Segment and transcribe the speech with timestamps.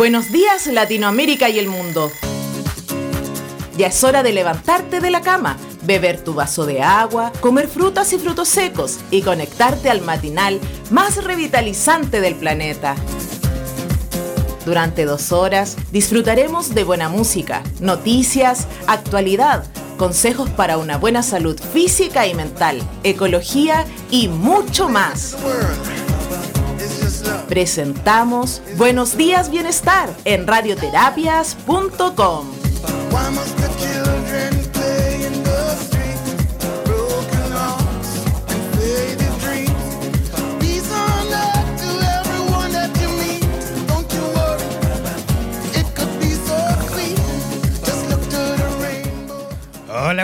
[0.00, 2.10] Buenos días Latinoamérica y el mundo.
[3.76, 8.10] Ya es hora de levantarte de la cama, beber tu vaso de agua, comer frutas
[8.14, 10.58] y frutos secos y conectarte al matinal
[10.90, 12.96] más revitalizante del planeta.
[14.64, 19.66] Durante dos horas disfrutaremos de buena música, noticias, actualidad,
[19.98, 25.36] consejos para una buena salud física y mental, ecología y mucho más.
[27.48, 32.46] Presentamos Buenos Días Bienestar en radioterapias.com.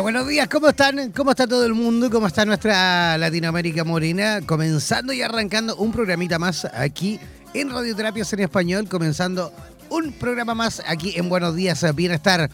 [0.07, 1.11] buenos días, ¿cómo están?
[1.11, 2.09] ¿Cómo está todo el mundo?
[2.13, 4.39] ¿Cómo está nuestra Latinoamérica Morena?
[4.47, 7.19] Comenzando y arrancando un programita más aquí
[7.55, 9.53] en Radioterapias en Español, comenzando
[9.91, 12.49] un programa más aquí en Buenos Días Bienestar.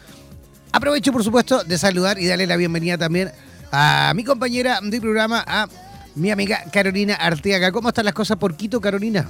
[0.72, 3.30] Aprovecho, por supuesto, de saludar y darle la bienvenida también
[3.70, 5.68] a mi compañera de programa, a
[6.14, 7.70] mi amiga Carolina Arteaga.
[7.70, 9.28] ¿Cómo están las cosas por Quito, Carolina?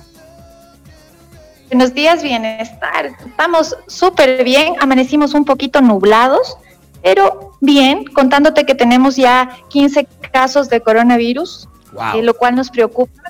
[1.73, 3.17] Buenos días, bienestar.
[3.27, 6.57] Estamos súper bien, amanecimos un poquito nublados,
[7.03, 11.69] pero bien, contándote que tenemos ya 15 casos de coronavirus
[12.15, 13.23] eh, lo cual nos preocupa,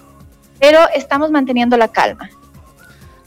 [0.61, 2.31] pero estamos manteniendo la calma.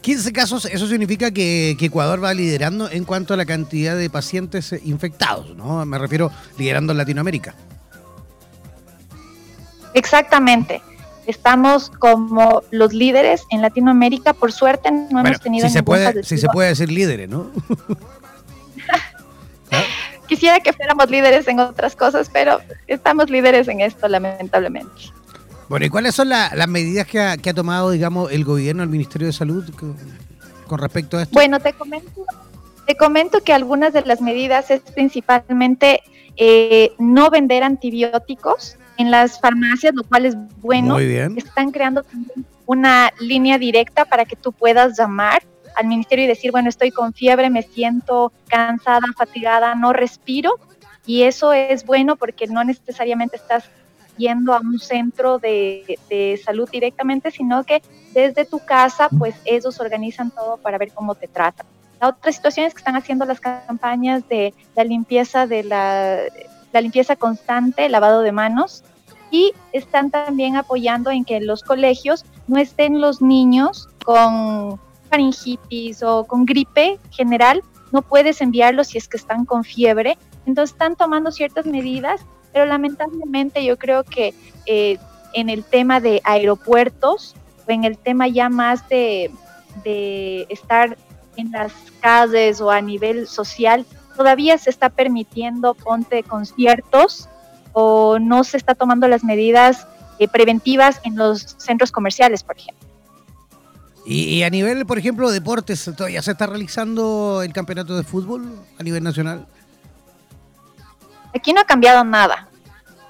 [0.01, 4.73] 15 casos, eso significa que, Ecuador va liderando en cuanto a la cantidad de pacientes
[4.83, 5.83] infectados, ¿no?
[5.85, 7.55] Me refiero liderando en Latinoamérica.
[9.93, 10.81] Exactamente.
[11.25, 14.33] Estamos como los líderes en Latinoamérica.
[14.33, 17.49] Por suerte no hemos tenido si se puede, Si se puede decir líderes, ¿no?
[20.27, 24.89] Quisiera que fuéramos líderes en otras cosas, pero estamos líderes en esto, lamentablemente.
[25.67, 29.33] Bueno, ¿y cuáles son las medidas que ha, tomado, digamos, el gobierno, el Ministerio de
[29.33, 29.65] Salud
[30.67, 31.33] con, respecto a esto?
[31.33, 32.25] Bueno, te comento,
[32.85, 36.01] te comento que algunas de las medidas es principalmente
[36.37, 40.95] eh, no vender antibióticos en las farmacias, lo cual es bueno.
[40.95, 41.37] Muy bien.
[41.37, 42.03] Están creando
[42.65, 45.43] una línea directa para que tú puedas llamar
[45.75, 50.59] al ministerio y decir, bueno, estoy con fiebre, me siento cansada, fatigada, no respiro.
[51.05, 53.69] Y eso es bueno porque no necesariamente estás
[54.17, 57.81] yendo a un centro de, salud directamente, sino que
[58.13, 61.65] desde tu casa, pues ellos organizan todo para ver cómo te tratan.
[62.01, 66.21] La otra situación es que están haciendo las campañas de la limpieza de la,
[66.71, 68.83] la limpieza constante, lavado de manos,
[69.31, 74.79] y están también apoyando en que en los colegios no estén los niños con
[75.15, 80.17] faringitis o con gripe general, no puedes enviarlos si es que están con fiebre.
[80.45, 82.21] Entonces están tomando ciertas medidas
[82.55, 84.33] pero lamentablemente yo creo que
[84.65, 84.97] eh,
[85.33, 87.35] en el tema de aeropuertos
[87.67, 89.29] o en el tema ya más de,
[90.47, 90.97] estar
[91.35, 93.85] en las calles o a nivel social,
[94.15, 97.27] todavía se está permitiendo ponte conciertos
[97.73, 99.85] o no se está tomando las medidas
[100.17, 102.84] eh, preventivas en los centros comerciales, por ejemplo.
[104.05, 108.59] Y, y, a nivel, por ejemplo, deportes, ¿todavía se está realizando el campeonato de fútbol
[108.79, 109.47] a nivel nacional?
[111.33, 112.47] Aquí no ha cambiado nada.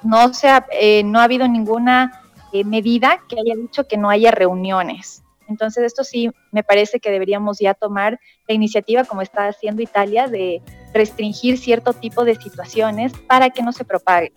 [0.04, 4.10] No, se ha, eh, no ha habido ninguna eh, medida que haya dicho que no
[4.10, 5.22] haya reuniones.
[5.48, 10.28] Entonces, esto sí me parece que deberíamos ya tomar la iniciativa, como está haciendo Italia,
[10.28, 10.62] de
[10.94, 14.32] restringir cierto tipo de situaciones para que no se propague.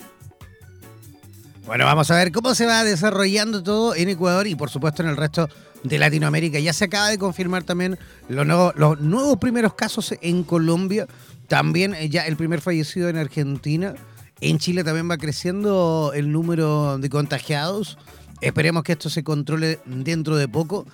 [1.66, 5.10] Bueno, vamos a ver cómo se va desarrollando todo en Ecuador y por supuesto en
[5.10, 5.52] el resto de
[5.84, 6.58] Latinoamérica.
[6.58, 7.98] Ya se acaba de confirmar también
[8.28, 11.06] los nuevos, los nuevos primeros casos en Colombia.
[11.46, 13.94] También eh, ya el primer fallecido en Argentina.
[14.40, 17.98] En Chile también va creciendo el número de contagiados.
[18.40, 20.86] Esperemos que esto se controle dentro de poco.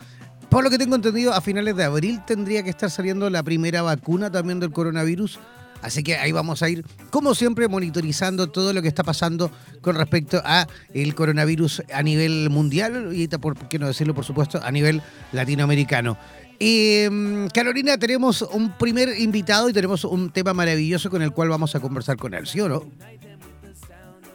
[0.48, 3.82] Por lo que tengo entendido, a finales de abril tendría que estar saliendo la primera
[3.82, 5.38] vacuna también del coronavirus.
[5.84, 9.50] Así que ahí vamos a ir, como siempre, monitorizando todo lo que está pasando
[9.82, 14.58] con respecto a el coronavirus a nivel mundial y, por qué no decirlo, por supuesto,
[14.62, 15.02] a nivel
[15.32, 16.16] latinoamericano.
[16.58, 21.74] Mm, Carolina, tenemos un primer invitado y tenemos un tema maravilloso con el cual vamos
[21.74, 22.84] a conversar con él, ¿sí o no?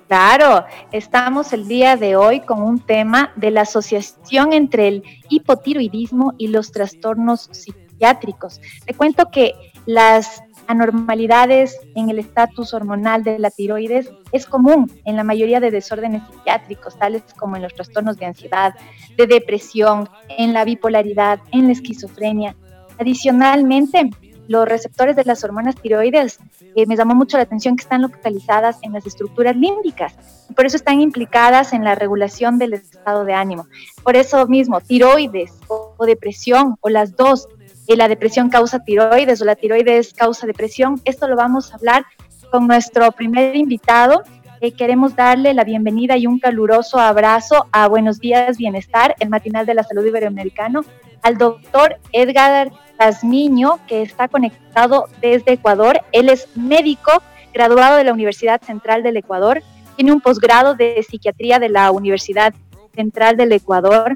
[0.07, 6.35] Claro, estamos el día de hoy con un tema de la asociación entre el hipotiroidismo
[6.37, 8.61] y los trastornos psiquiátricos.
[8.85, 9.53] Te cuento que
[9.85, 15.71] las anormalidades en el estatus hormonal de la tiroides es común en la mayoría de
[15.71, 18.75] desórdenes psiquiátricos, tales como en los trastornos de ansiedad,
[19.17, 20.07] de depresión,
[20.37, 22.55] en la bipolaridad, en la esquizofrenia.
[22.99, 24.11] Adicionalmente,
[24.47, 26.39] los receptores de las hormonas tiroides,
[26.75, 30.13] eh, me llamó mucho la atención que están localizadas en las estructuras límbicas
[30.51, 33.67] y por eso están implicadas en la regulación del estado de ánimo.
[34.03, 37.47] Por eso mismo, tiroides o depresión o las dos
[37.95, 41.01] la depresión causa tiroides o la tiroides causa depresión.
[41.05, 42.05] Esto lo vamos a hablar
[42.51, 44.23] con nuestro primer invitado.
[44.61, 49.65] Eh, queremos darle la bienvenida y un caluroso abrazo a Buenos Días Bienestar, el matinal
[49.65, 50.81] de la salud iberoamericano,
[51.21, 56.01] al doctor Edgar Pazmiño, que está conectado desde Ecuador.
[56.11, 59.63] Él es médico, graduado de la Universidad Central del Ecuador,
[59.95, 62.53] tiene un posgrado de psiquiatría de la Universidad
[62.93, 64.15] Central del Ecuador,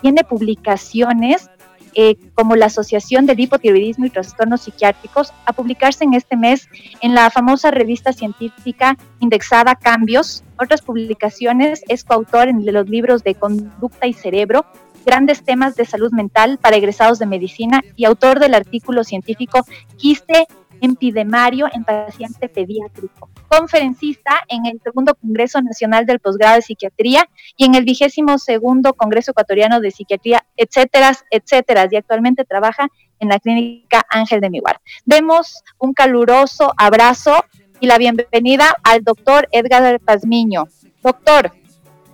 [0.00, 1.50] tiene publicaciones
[1.96, 6.68] eh, como la Asociación de Hipotiroidismo y Trastornos Psiquiátricos, a publicarse en este mes
[7.00, 10.44] en la famosa revista científica indexada Cambios.
[10.58, 14.66] Otras publicaciones es coautor en los libros de Conducta y Cerebro,
[15.06, 19.64] grandes temas de salud mental para egresados de medicina y autor del artículo científico
[19.96, 20.46] Quiste
[20.80, 27.64] empidemario en paciente pediátrico, conferencista en el segundo Congreso Nacional del Posgrado de Psiquiatría y
[27.64, 32.88] en el vigésimo segundo Congreso Ecuatoriano de Psiquiatría, etcétera, etcétera, y actualmente trabaja
[33.20, 34.76] en la clínica Ángel de Miguel.
[35.04, 37.44] Demos un caluroso abrazo
[37.80, 40.68] y la bienvenida al doctor Edgar Pazmiño.
[41.02, 41.52] Doctor,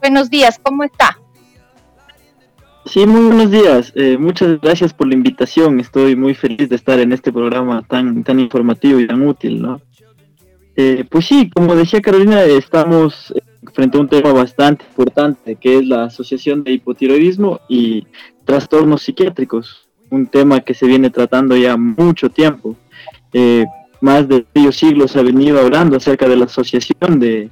[0.00, 1.22] buenos días, ¿cómo está?
[2.85, 3.93] Sí, muy buenos días.
[3.95, 5.79] Eh, muchas gracias por la invitación.
[5.79, 9.81] Estoy muy feliz de estar en este programa tan, tan informativo y tan útil, ¿no?
[10.75, 13.33] Eh, pues sí, como decía Carolina, estamos
[13.73, 18.07] frente a un tema bastante importante, que es la asociación de hipotiroidismo y
[18.45, 22.77] trastornos psiquiátricos, un tema que se viene tratando ya mucho tiempo.
[23.33, 23.65] Eh,
[24.01, 27.49] más de medio siglo se ha venido hablando acerca de la asociación de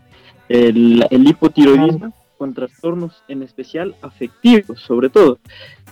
[0.48, 5.38] el, hipotiroidismo con trastornos en especial afectivos, sobre todo.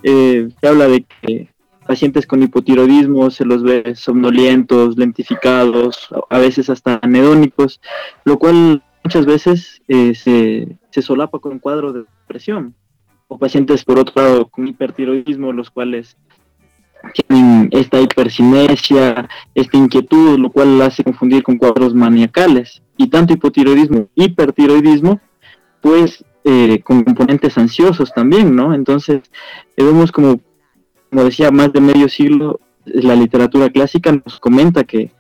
[0.02, 1.50] Eh, se habla de que
[1.86, 7.82] pacientes con hipotiroidismo se los ve somnolientos, lentificados, a veces hasta anedónicos,
[8.24, 12.74] lo cual muchas veces eh, se, solapa con un cuadro de depresión.
[13.26, 16.16] O pacientes, por otro lado, con hipertiroidismo, los cuales
[17.12, 22.82] tienen esta hipercinesia, esta inquietud, lo cual hace confundir con cuadros maniacales.
[22.96, 25.20] Y tanto hipotiroidismo, hipertiroidismo,
[25.82, 28.74] pues eh, con componentes ansiosos también, ¿no?
[28.74, 29.22] Entonces,
[29.76, 30.40] eh, vemos como,
[31.10, 35.12] como decía, más de medio siglo, la literatura clásica nos comenta que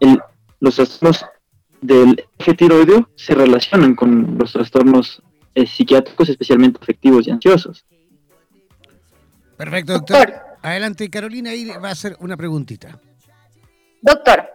[0.00, 0.18] el,
[0.60, 1.24] los trastornos
[1.80, 5.22] del eje tiroideo se relacionan con los trastornos
[5.54, 7.84] eh, psiquiátricos, especialmente afectivos y ansiosos.
[9.56, 10.34] Perfecto, doctor.
[10.62, 13.00] Adelante, Carolina, ahí va a hacer una preguntita.
[14.02, 14.48] Doctor,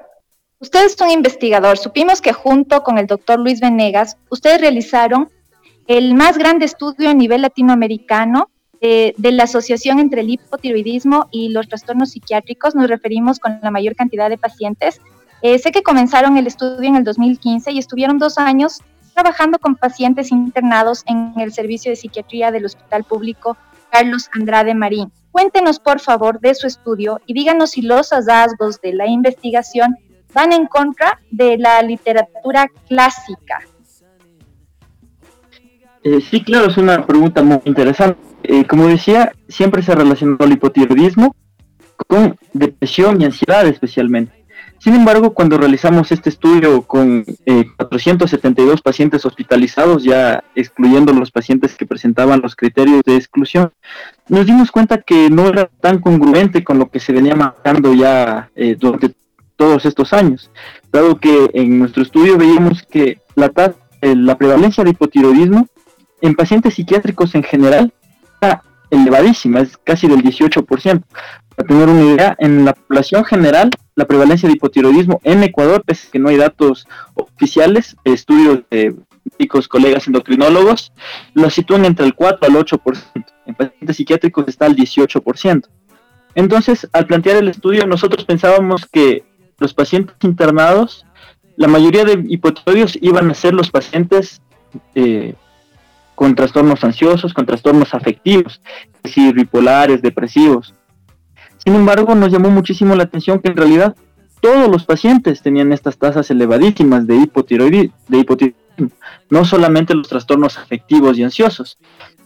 [0.60, 1.77] usted es un investigador.
[1.77, 5.29] Supimos que junto con el doctor Luis Venegas, ustedes realizaron
[5.87, 8.49] el más grande estudio a nivel latinoamericano
[8.81, 12.75] eh, de la asociación entre el hipotiroidismo y los trastornos psiquiátricos.
[12.75, 14.99] Nos referimos con la mayor cantidad de pacientes.
[15.41, 18.81] Eh, sé que comenzaron el estudio en el 2015 y estuvieron dos años
[19.13, 23.57] trabajando con pacientes internados en el servicio de psiquiatría del Hospital Público
[23.91, 25.11] Carlos Andrade Marín.
[25.31, 29.95] Cuéntenos, por favor, de su estudio y díganos si los hallazgos de la investigación
[30.33, 33.61] van en contra de la literatura clásica.
[36.03, 38.19] Eh, sí, claro, es una pregunta muy interesante.
[38.43, 41.36] Eh, como decía, siempre se relacionó el hipotiroidismo
[42.07, 44.43] con depresión y ansiedad especialmente.
[44.83, 51.75] Sin embargo, cuando realizamos este estudio con 472 eh, pacientes hospitalizados, ya excluyendo los pacientes
[51.75, 53.72] que presentaban los criterios de exclusión,
[54.27, 58.50] nos dimos cuenta que no era tan congruente con lo que se venía marcando ya
[58.57, 59.13] eh, durante
[59.55, 60.51] todos estos años,
[60.91, 63.53] dado que en nuestro estudio veíamos que la,
[64.01, 65.69] eh, la prevalencia de hipotiroidismo
[66.23, 67.93] en pacientes psiquiátricos en general
[68.33, 71.03] está elevadísima, es casi del 18%.
[71.55, 76.07] Para tener una idea, en la población general la prevalencia de hipotiroidismo en Ecuador, pese
[76.07, 78.95] a que no hay datos oficiales, estudios de
[79.37, 80.93] médicos, colegas endocrinólogos,
[81.33, 83.25] lo sitúan entre el 4 al 8%.
[83.45, 85.67] En pacientes psiquiátricos está al 18%.
[86.35, 89.25] Entonces, al plantear el estudio, nosotros pensábamos que
[89.59, 91.05] los pacientes internados,
[91.57, 94.41] la mayoría de hipotiroidios iban a ser los pacientes
[94.95, 95.35] eh,
[96.15, 98.62] con trastornos ansiosos, con trastornos afectivos,
[98.96, 100.74] es decir, bipolares, depresivos.
[101.58, 103.96] Sin embargo, nos llamó muchísimo la atención que en realidad
[104.41, 107.93] todos los pacientes tenían estas tasas elevadísimas de hipotiroidismo,
[109.29, 111.77] no solamente los trastornos afectivos y ansiosos,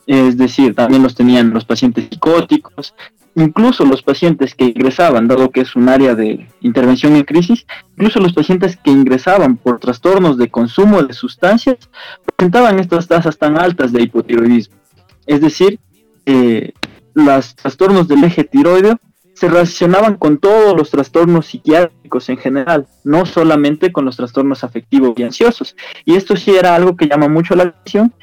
[0.07, 2.95] es decir, también los tenían los pacientes psicóticos,
[3.35, 8.19] incluso los pacientes que ingresaban, dado que es un área de intervención en crisis, incluso
[8.19, 11.77] los pacientes que ingresaban por trastornos de consumo de sustancias
[12.37, 14.77] presentaban estas tasas tan altas de hipotiroidismo.
[15.25, 15.79] Es decir,
[16.25, 16.71] eh,
[17.15, 18.99] los trastornos del eje tiroideo
[19.33, 25.13] se relacionaban con todos los trastornos psiquiátricos en general, no solamente con los trastornos afectivos
[25.17, 25.75] y ansiosos.
[26.05, 28.13] Y esto sí era algo que llama mucho la atención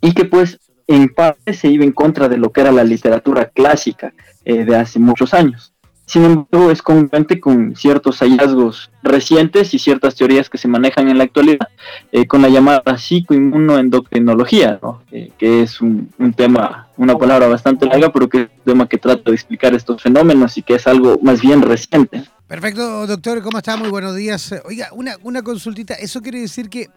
[0.00, 3.50] y que pues en parte se iba en contra de lo que era la literatura
[3.50, 4.12] clásica
[4.44, 5.74] eh, de hace muchos años.
[6.08, 11.18] Sin embargo, es congruente con ciertos hallazgos recientes y ciertas teorías que se manejan en
[11.18, 11.68] la actualidad,
[12.12, 15.02] eh, con la llamada psicoinmunoendocrinología, ¿no?
[15.12, 18.96] Eh, que es un, tema, una palabra bastante larga, pero que es un tema que
[18.96, 22.24] trata de explicar estos fenómenos y que es algo más bien reciente.
[22.46, 23.76] Perfecto, doctor, ¿cómo está?
[23.76, 24.54] Muy buenos días.
[24.64, 26.88] Oiga, una, una consultita, ¿eso quiere decir que,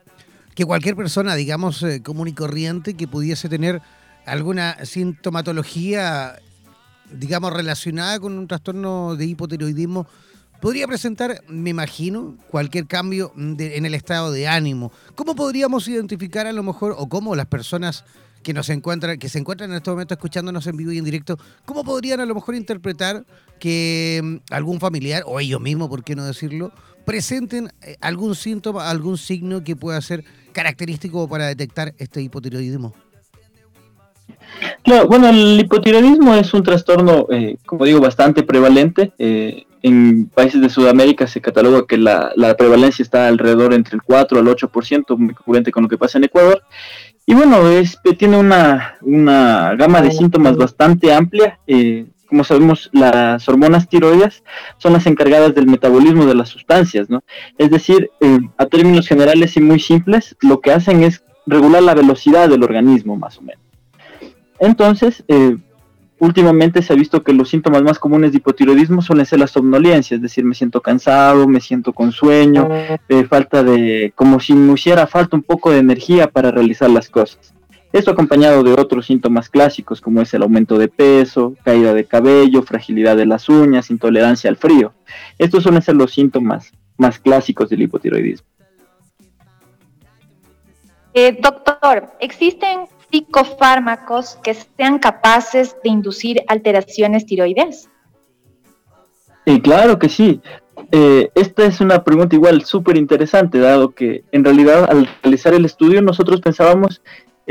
[0.56, 3.82] que cualquier persona, digamos, eh, común y corriente, que pudiese tener
[4.25, 6.39] alguna sintomatología
[7.13, 10.08] digamos, relacionada con un trastorno de hipotiroidismo,
[10.62, 14.91] podría presentar, me imagino, cualquier cambio en el estado de ánimo.
[15.15, 18.06] ¿Cómo podríamos identificar a lo mejor, o cómo las personas
[18.41, 21.38] que nos encuentran, que se encuentran en este momento escuchándonos en vivo y en directo,
[21.65, 23.25] cómo podrían a lo mejor interpretar
[23.60, 26.72] que mm, algún familiar, o ellos mismos, por qué no decirlo,
[27.06, 32.94] presenten eh, algún síntoma, algún signo que pueda ser característico para detectar este hipotiroidismo?
[34.84, 39.12] Claro, bueno, el hipotiroidismo es un trastorno, eh, como digo, bastante prevalente.
[39.17, 44.39] Eh, en países de Sudamérica se cataloga que la, prevalencia está alrededor entre el 4
[44.39, 46.62] al 8%, muy concurrente con lo que pasa en Ecuador.
[47.25, 51.60] Y bueno, es, tiene una, una gama de síntomas bastante amplia.
[51.67, 54.43] Eh, como sabemos, las hormonas tiroides
[54.77, 57.24] son las encargadas del metabolismo de las sustancias, ¿no?
[57.58, 58.10] Es decir,
[58.58, 63.17] a términos generales y muy simples, lo que hacen es regular la velocidad del organismo,
[63.17, 63.61] más o menos.
[64.62, 65.58] Entonces, eh,
[66.20, 70.15] últimamente se ha visto que los síntomas más comunes de hipotiroidismo suelen ser la somnolencia,
[70.15, 72.70] es decir, me siento cansado, me siento con sueño,
[73.10, 77.10] eh, falta de, como si me hiciera falta un poco de energía para realizar las
[77.10, 77.56] cosas.
[77.91, 82.62] Esto acompañado de otros síntomas clásicos como es el aumento de peso, caída de cabello,
[82.62, 84.94] fragilidad de las uñas, intolerancia al frío.
[85.39, 88.48] Estos suelen ser los síntomas más clásicos del hipotiroidismo.
[91.15, 97.89] Eh, doctor, ¿existen psicofármacos que sean capaces de inducir alteraciones tiroides?
[99.46, 100.41] Y claro que sí.
[100.91, 105.65] Eh, esta es una pregunta igual súper interesante, dado que en realidad al realizar el
[105.65, 107.01] estudio nosotros pensábamos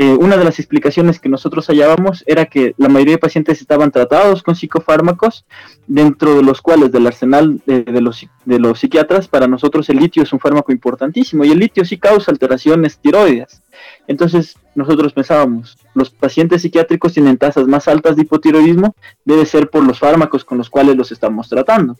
[0.01, 3.91] eh, una de las explicaciones que nosotros hallábamos era que la mayoría de pacientes estaban
[3.91, 5.45] tratados con psicofármacos,
[5.85, 10.39] dentro de los cuales del arsenal de, los, psiquiatras, para nosotros el litio es un
[10.39, 13.61] fármaco importantísimo y el litio sí causa alteraciones tiroides.
[14.07, 19.85] Entonces nosotros pensábamos, los pacientes psiquiátricos tienen tasas más altas de hipotiroidismo, debe ser por
[19.85, 21.95] los fármacos con los cuales los estamos tratando.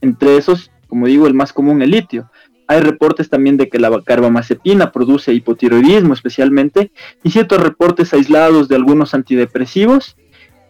[0.00, 2.28] Entre esos, como digo, el más común el litio.
[2.68, 6.90] Hay reportes también de que la carbamazepina produce hipotiroidismo especialmente
[7.22, 10.16] y ciertos reportes aislados de algunos antidepresivos.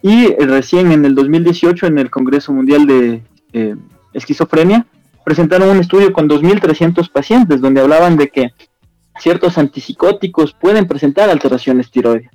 [0.01, 3.23] Y recién en el 2018 en el Congreso Mundial de
[3.53, 3.75] eh,
[4.13, 4.85] Esquizofrenia
[5.25, 8.53] presentaron un estudio con 2.300 pacientes donde hablaban de que
[9.19, 12.29] ciertos antipsicóticos pueden presentar alteraciones tiroides.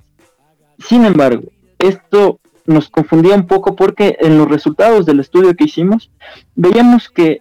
[0.79, 1.43] Sin embargo,
[1.79, 6.11] esto nos confundía un poco porque en los resultados del estudio que hicimos
[6.55, 7.39] veíamos que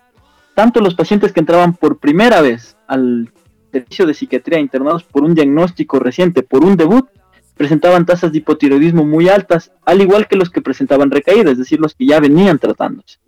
[0.54, 3.30] tanto los pacientes que entraban por primera vez al
[3.72, 7.08] servicio de psiquiatría internados por un diagnóstico reciente, por un debut,
[7.56, 11.80] presentaban tasas de hipotiroidismo muy altas, al igual que los que presentaban recaídas, es decir,
[11.80, 13.18] los que ya venían tratándose.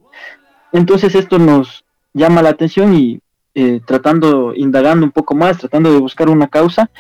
[0.73, 3.21] Entonces esto nos llama la atención y
[3.55, 6.91] eh, tratando, indagando un poco más, tratando de buscar una causa,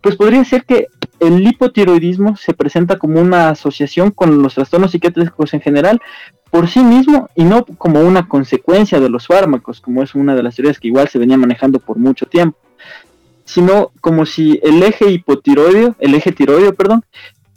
[0.00, 0.86] pues podría ser que
[1.18, 6.00] el hipotiroidismo se presenta como una asociación con los trastornos psiquiátricos en general
[6.50, 10.42] por sí mismo y no como una consecuencia de los fármacos, como es una de
[10.42, 12.58] las teorías que igual se venía manejando por mucho tiempo,
[13.44, 17.04] sino como si el eje hipotiroideo, el eje tiroideo, perdón,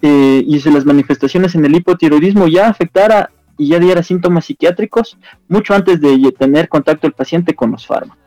[0.01, 5.17] eh, y si las manifestaciones en el hipotiroidismo ya afectara y ya diera síntomas psiquiátricos
[5.49, 8.19] mucho antes de tener contacto el paciente con los fármacos.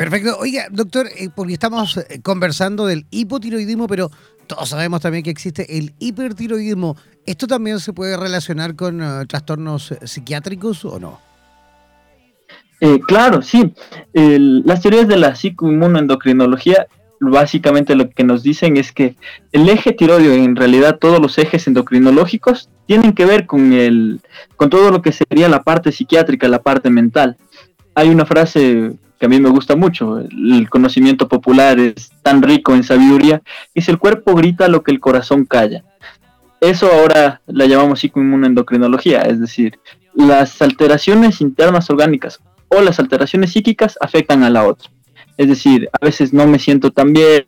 [0.00, 0.38] Perfecto.
[0.38, 4.10] Oiga, doctor, eh, porque estamos eh, conversando del hipotiroidismo, pero
[4.46, 6.96] todos sabemos también que existe el hipertiroidismo.
[7.26, 11.20] ¿Esto también se puede relacionar con eh, trastornos psiquiátricos o no?
[13.06, 13.74] claro, sí.
[14.14, 16.86] las teorías de la psicoinmunoendocrinología
[17.20, 19.14] básicamente lo que nos dicen es que
[19.52, 24.20] el eje tiroideo, en realidad todos los ejes endocrinológicos, tienen que ver con, el,
[24.56, 27.36] con todo lo que sería la parte psiquiátrica, la parte mental.
[27.94, 30.18] Hay una frase que a mí me gusta mucho.
[30.18, 33.42] El conocimiento popular es tan rico en sabiduría,
[33.76, 35.84] si el cuerpo grita lo que el corazón calla.
[36.60, 39.78] Eso ahora la llamamos psicoinmunoendocrinología, es decir,
[40.14, 44.90] las alteraciones internas orgánicas o las alteraciones psíquicas afectan a la otra.
[45.36, 47.46] Es decir, a veces no me siento tan bien,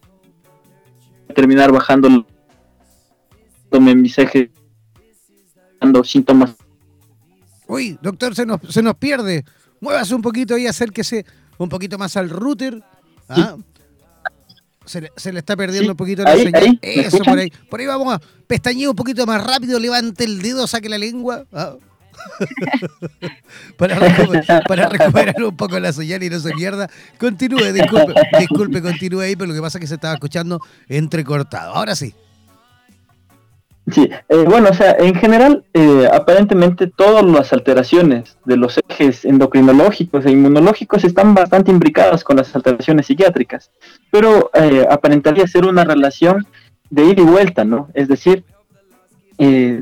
[1.35, 2.27] terminar bajando
[3.81, 4.51] mis ejes,
[5.81, 6.55] dando síntomas.
[7.66, 9.44] Uy, doctor, se nos, se nos pierde.
[9.81, 11.27] Muévase un poquito y acérquese
[11.59, 12.83] un poquito más al router.
[13.29, 13.57] ¿ah?
[14.85, 16.79] Se, le, está perdiendo un poquito la señal.
[16.83, 17.53] Eso, por ahí.
[17.71, 21.45] Por ahí vamos a pestañear un poquito más rápido, levante el dedo, saque la lengua.
[21.53, 21.77] ¿ah?
[23.77, 23.99] para,
[24.88, 26.88] recuperar, un poco la señal y no se pierda.
[27.18, 31.75] Continúe, disculpe, disculpe, continúe ahí, pero lo que pasa es que se estaba escuchando entrecortado.
[31.75, 32.14] Ahora sí.
[33.90, 39.25] Sí, eh, bueno, o sea, en general, eh, aparentemente todas las alteraciones de los ejes
[39.25, 43.73] endocrinológicos e inmunológicos están bastante imbricadas con las alteraciones psiquiátricas,
[44.11, 46.47] pero eh, aparentaría ser una relación
[46.90, 47.88] de ida y vuelta, ¿no?
[47.95, 48.45] Es decir,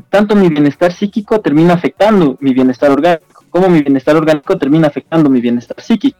[0.09, 5.29] tanto mi bienestar psíquico termina afectando mi bienestar orgánico, como mi bienestar orgánico termina afectando
[5.29, 6.17] mi bienestar psíquico.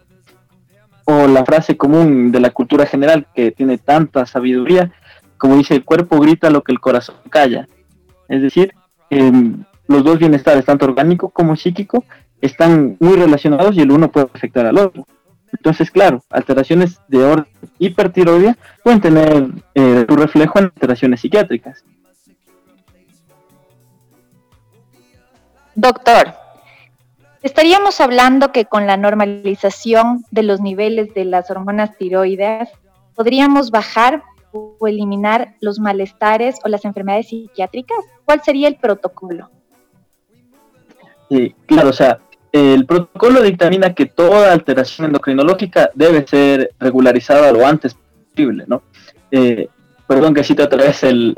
[1.06, 4.92] O la frase común de la cultura general que tiene tanta sabiduría,
[5.42, 7.68] como dice, el cuerpo grita lo que el corazón calla.
[8.30, 8.76] Es decir,
[9.10, 12.06] em, los dos bienestares, tanto orgánico como psíquico,
[12.42, 15.08] están muy relacionados y el uno puede afectar al otro.
[15.52, 17.48] Entonces, claro, alteraciones de orden
[17.80, 21.84] hipertiroidea pueden tener eh, su reflejo en alteraciones psiquiátricas.
[25.74, 26.36] Doctor,
[27.42, 32.70] estaríamos hablando que con la normalización de los niveles de las hormonas tiroideas
[33.16, 37.98] podríamos bajar o eliminar los malestares o las enfermedades psiquiátricas?
[38.26, 39.50] ¿Cuál sería el protocolo?
[41.30, 42.20] Sí, claro, o sea,
[42.52, 47.96] el protocolo dictamina que toda alteración endocrinológica debe ser regularizada lo antes
[48.30, 48.84] posible, ¿no?
[49.32, 49.70] Eh,
[50.12, 51.38] perdón que cito otra vez el,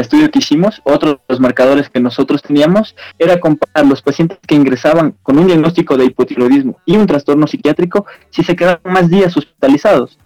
[0.00, 4.54] estudio que hicimos, otro de los marcadores que nosotros teníamos era comparar los pacientes que
[4.54, 9.36] ingresaban con un diagnóstico de hipotiroidismo y un trastorno psiquiátrico si se quedaban más días
[9.36, 10.18] hospitalizados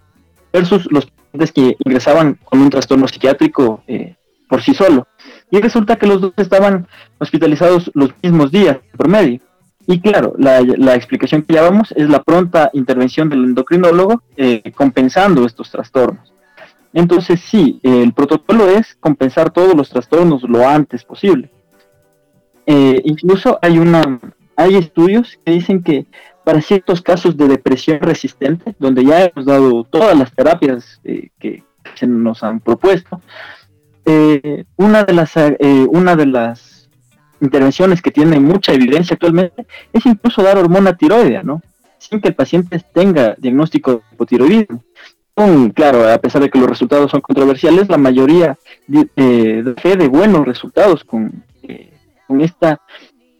[0.53, 4.15] versus los pacientes que ingresaban con un trastorno psiquiátrico eh,
[4.47, 5.07] por sí solo.
[5.51, 6.87] Y resulta que los dos estaban
[7.19, 9.39] hospitalizados los mismos días por medio.
[9.87, 15.69] Y claro, la, explicación que llevamos es la pronta intervención del endocrinólogo eh, compensando estos
[15.69, 16.33] trastornos.
[16.91, 21.51] Entonces sí, el protocolo es compensar todos los trastornos lo antes posible.
[22.65, 24.19] Eh, incluso hay una,
[24.55, 26.07] hay estudios que dicen que
[26.45, 31.63] para ciertos casos de depresión resistente, donde ya hemos dado todas las terapias eh, que
[31.95, 33.21] se nos han propuesto,
[34.05, 35.33] eh, una de las
[35.89, 36.89] una de las
[37.41, 41.61] intervenciones que tiene mucha evidencia actualmente es incluso dar hormona tiroidea, ¿no?
[41.97, 44.83] Sin que el paciente tenga diagnóstico de hipotiroidismo
[45.73, 48.57] claro, a pesar de que los resultados son controversiales, la mayoría
[49.15, 51.91] eh, de fe de buenos resultados con, eh,
[52.27, 52.81] con esta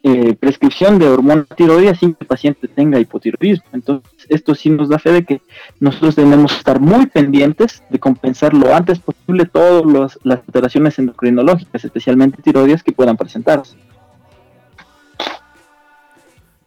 [0.07, 3.65] eh, prescripción de hormona tiroidea sin que el paciente tenga hipotiroidismo.
[3.73, 5.41] Entonces, esto sí nos da fe de que
[5.79, 11.83] nosotros tenemos que estar muy pendientes de compensar lo antes posible todas las alteraciones endocrinológicas,
[11.83, 13.77] especialmente tiroideas, que puedan presentarse.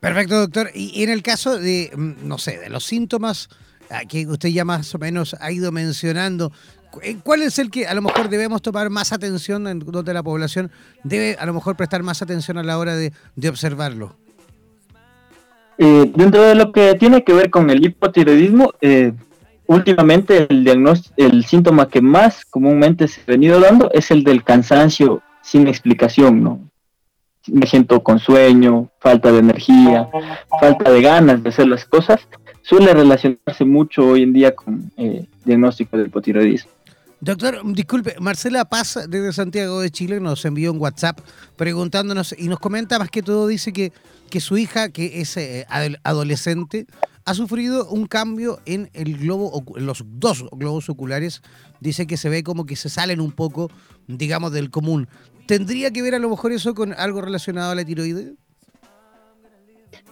[0.00, 0.70] Perfecto, doctor.
[0.74, 3.48] Y en el caso de, mm, no sé, de los síntomas
[4.08, 6.52] que usted ya más o menos ha ido mencionando,
[7.22, 10.70] ¿cuál es el que a lo mejor debemos tomar más atención en donde la población
[11.04, 13.12] debe a lo mejor prestar más atención a la hora de,
[13.48, 14.14] observarlo?
[15.78, 19.12] Eh, dentro de lo que tiene que ver con el hipotiroidismo, eh,
[19.66, 24.42] últimamente el diagnóstico, el síntoma que más comúnmente se ha venido dando es el del
[24.42, 26.60] cansancio sin explicación, ¿no?
[27.46, 30.08] Me siento con sueño, falta de energía,
[30.60, 32.20] falta de ganas de hacer las cosas
[32.68, 36.70] suele relacionarse mucho hoy en día con eh, diagnóstico del hipotiroidismo.
[37.20, 41.18] Doctor, disculpe, Marcela Paz desde Santiago de Chile nos envió un WhatsApp
[41.56, 43.92] preguntándonos y nos comenta más que todo, dice que,
[44.30, 45.66] que su hija, que es eh,
[46.04, 46.86] adolescente,
[47.24, 51.42] ha sufrido un cambio en el globo, en los dos globos oculares.
[51.80, 53.68] Dice que se ve como que se salen un poco,
[54.06, 55.08] digamos, del común.
[55.46, 58.32] ¿Tendría que ver a lo mejor eso con algo relacionado a la tiroides?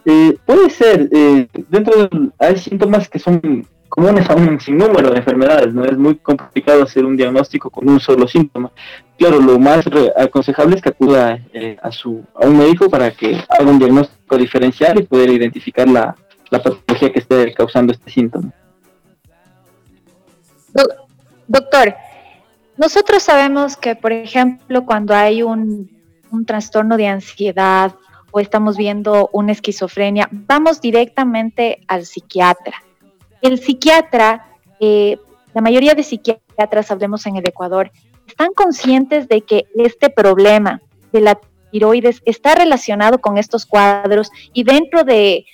[0.05, 3.67] Eh, puede ser, eh, dentro de, hay síntomas que son
[3.97, 7.99] comunes a un sinnúmero de enfermedades, no es muy complicado hacer un diagnóstico con un
[7.99, 8.71] solo síntoma.
[9.17, 13.43] Claro, lo más aconsejable es que acuda eh, a, su, a un médico para que
[13.49, 16.15] haga un diagnóstico diferencial y poder identificar la,
[16.51, 18.53] la patología que esté causando este síntoma.
[21.49, 21.95] Doctor,
[22.77, 25.91] nosotros sabemos que, por ejemplo, cuando hay un,
[26.31, 27.95] un trastorno de ansiedad
[28.31, 32.83] o estamos viendo una esquizofrenia, vamos directamente al psiquiatra.
[33.47, 34.45] El psiquiatra,
[34.81, 35.19] eh,
[35.55, 37.93] la mayoría de psiquiatras, hablemos en el Ecuador,
[38.27, 40.83] están conscientes de que este problema
[41.13, 41.39] de la
[41.71, 45.45] tiroides está relacionado con estos cuadros y dentro de,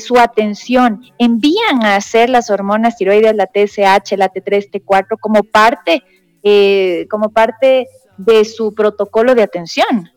[0.00, 6.02] su atención envían a hacer las hormonas tiroides, la TSH, la T3, T4, como parte,
[6.42, 7.86] eh, como parte
[8.16, 10.10] de su protocolo de atención.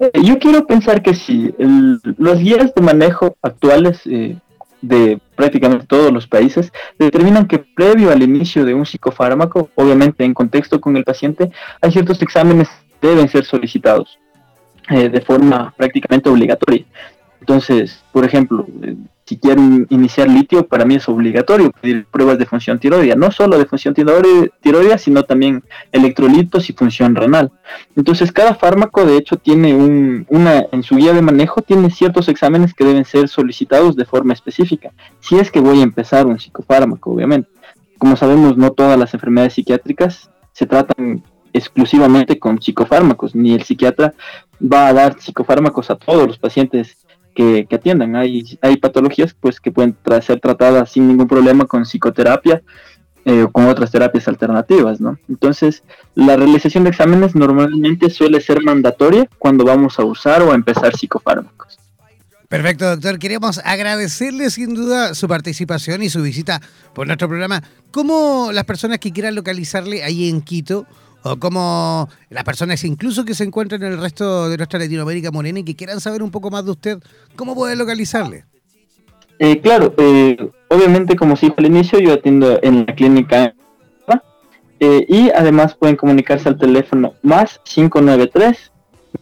[0.00, 1.54] Eh, yo quiero pensar que sí.
[2.16, 4.00] los guías de manejo actuales
[4.82, 10.34] de prácticamente todos los países determinan que previo al inicio de un psicofármaco, obviamente en
[10.34, 12.68] contexto con el paciente, hay ciertos exámenes
[13.00, 14.18] que deben ser solicitados
[14.90, 16.84] eh, de forma prácticamente obligatoria.
[17.38, 18.66] Entonces, por ejemplo,
[19.28, 23.58] si quieren iniciar litio, para mí es obligatorio pedir pruebas de función tiroidea, no solo
[23.58, 25.62] de función tiroidea, sino también
[25.92, 27.52] electrolitos y función renal.
[27.94, 32.30] Entonces, cada fármaco, de hecho, tiene un, una, en su guía de manejo, tiene ciertos
[32.30, 36.38] exámenes que deben ser solicitados de forma específica, si es que voy a empezar un
[36.38, 37.50] psicofármaco, obviamente.
[37.98, 44.14] Como sabemos, no todas las enfermedades psiquiátricas se tratan exclusivamente con psicofármacos, ni el psiquiatra
[44.60, 46.96] va a dar psicofármacos a todos los pacientes
[47.38, 48.16] que, atiendan.
[48.16, 52.62] Hay, hay patologías pues que pueden ser tratadas sin ningún problema con psicoterapia
[53.24, 55.18] eh, o con otras terapias alternativas, ¿no?
[55.28, 55.84] Entonces,
[56.16, 60.96] la realización de exámenes normalmente suele ser mandatoria cuando vamos a usar o a empezar
[60.96, 61.78] psicofármacos.
[62.48, 63.18] Perfecto, doctor.
[63.18, 66.60] Queremos agradecerle sin duda su participación y su visita
[66.94, 67.62] por nuestro programa.
[67.92, 70.86] ¿Cómo las personas que quieran localizarle ahí en Quito
[71.22, 75.60] o como las personas incluso que se encuentran en el resto de nuestra Latinoamérica morena
[75.60, 76.98] y que quieran saber un poco más de usted,
[77.36, 78.44] ¿cómo puede localizarle?
[79.38, 80.36] Eh, claro, eh,
[80.68, 83.54] obviamente como se dijo al inicio, yo atiendo en la clínica
[84.80, 88.70] eh, y además pueden comunicarse al teléfono más 593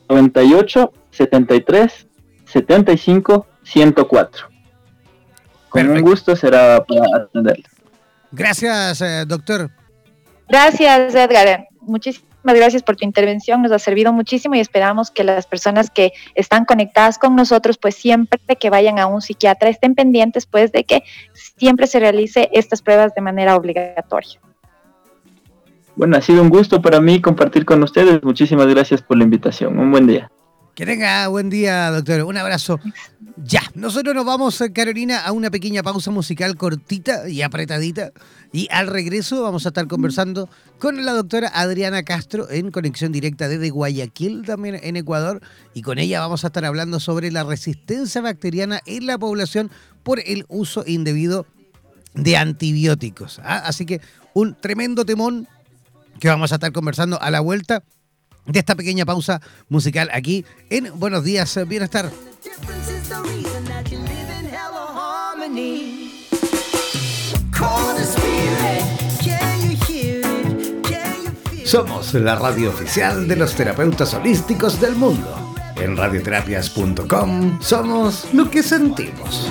[0.09, 2.07] 98 73
[2.45, 4.49] 75 104.
[5.69, 7.71] Con un gusto será para atenderles.
[8.33, 9.71] Gracias, eh, doctor.
[10.49, 11.67] Gracias, Edgar.
[11.87, 13.63] Muchísimas gracias por tu intervención.
[13.63, 17.95] Nos ha servido muchísimo y esperamos que las personas que están conectadas con nosotros, pues
[17.95, 22.83] siempre que vayan a un psiquiatra estén pendientes, pues, de que siempre se realice estas
[22.83, 24.41] pruebas de manera obligatoria.
[25.95, 28.23] Bueno, ha sido un gusto para mí compartir con ustedes.
[28.23, 29.79] Muchísimas gracias por la invitación.
[29.79, 30.31] Un buen día.
[30.77, 32.25] Que tenga buen día, doctor.
[32.25, 32.79] Un abrazo.
[33.43, 38.13] Ya, nosotros nos vamos, Carolina, a una pequeña pausa musical cortita y apretadita.
[38.53, 43.49] Y al regreso vamos a estar conversando con la doctora Adriana Castro en conexión directa
[43.49, 45.41] desde Guayaquil, también en Ecuador.
[45.73, 49.71] Y con ella vamos a estar hablando sobre la resistencia bacteriana en la población
[50.03, 51.47] por el uso indebido
[52.13, 53.39] de antibióticos.
[53.43, 53.63] ¿ah?
[53.65, 54.03] Así que
[54.35, 55.49] un tremendo temón
[56.21, 57.83] que vamos a estar conversando a la vuelta
[58.47, 62.11] de esta pequeña pausa musical aquí en Buenos Días Bienestar.
[71.65, 75.55] Somos la radio oficial de los terapeutas holísticos del mundo.
[75.77, 79.51] En radioterapias.com somos lo que sentimos.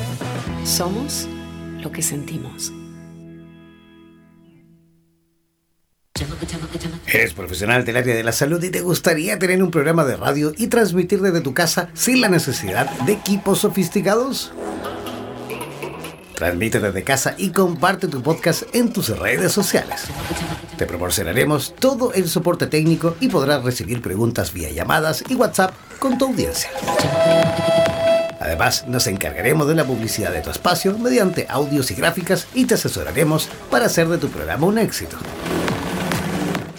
[0.63, 1.27] somos
[1.81, 2.71] lo que sentimos.
[7.07, 10.53] Eres profesional del área de la salud y te gustaría tener un programa de radio
[10.57, 14.53] y transmitir desde tu casa sin la necesidad de equipos sofisticados?
[16.35, 20.05] Transmite desde casa y comparte tu podcast en tus redes sociales.
[20.77, 26.17] Te proporcionaremos todo el soporte técnico y podrás recibir preguntas vía llamadas y WhatsApp con
[26.17, 26.69] tu audiencia.
[28.41, 32.73] Además, nos encargaremos de la publicidad de tu espacio mediante audios y gráficas y te
[32.73, 35.15] asesoraremos para hacer de tu programa un éxito.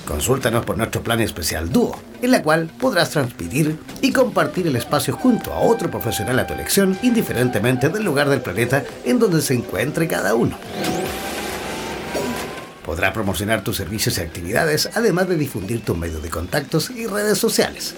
[0.05, 5.16] Consúltanos por nuestro plan especial Dúo, en la cual podrás transmitir y compartir el espacio
[5.16, 9.55] junto a otro profesional a tu elección, indiferentemente del lugar del planeta en donde se
[9.55, 10.59] encuentre cada uno.
[12.85, 17.38] Podrá promocionar tus servicios y actividades, además de difundir tu medio de contactos y redes
[17.38, 17.94] sociales.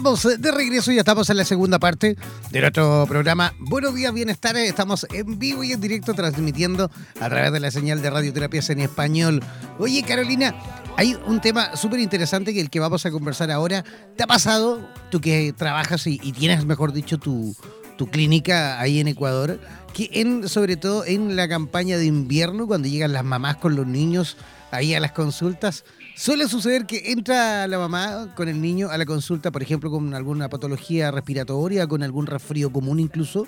[0.00, 2.16] Estamos de regreso y estamos en la segunda parte
[2.50, 4.56] de nuestro programa Buenos Días Bienestar.
[4.56, 8.80] Estamos en vivo y en directo transmitiendo a través de la señal de radioterapias en
[8.80, 9.42] español.
[9.78, 10.54] Oye, Carolina,
[10.96, 13.84] hay un tema súper interesante que el que vamos a conversar ahora.
[14.16, 17.54] ¿Te ha pasado, tú que trabajas y, tienes, mejor dicho, tu,
[17.98, 19.60] tu clínica ahí en Ecuador,
[19.92, 23.86] que en, sobre todo en la campaña de invierno, cuando llegan las mamás con los
[23.86, 24.38] niños
[24.70, 25.84] ahí a las consultas,
[26.20, 30.12] Suele suceder que entra la mamá con el niño a la consulta, por ejemplo, con
[30.12, 33.46] alguna patología respiratoria, con algún resfrío común incluso,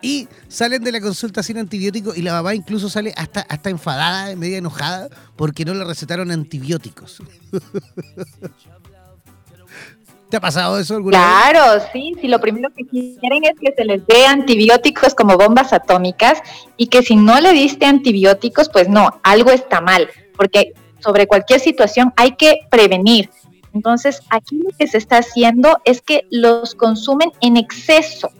[0.00, 4.34] y salen de la consulta sin antibióticos y la mamá incluso sale hasta, hasta enfadada,
[4.34, 7.22] media enojada, porque no le recetaron antibióticos.
[10.30, 13.84] ¿Te ha pasado eso alguna claro, sí, sí, lo primero que quieren es que se
[13.84, 16.38] les dé antibióticos como bombas atómicas
[16.78, 20.72] y que si no le diste antibióticos, pues no, algo está mal, porque
[21.06, 23.30] sobre cualquier situación hay que prevenir.
[23.72, 28.30] Entonces, aquí lo que se está haciendo es que los consumen en exceso.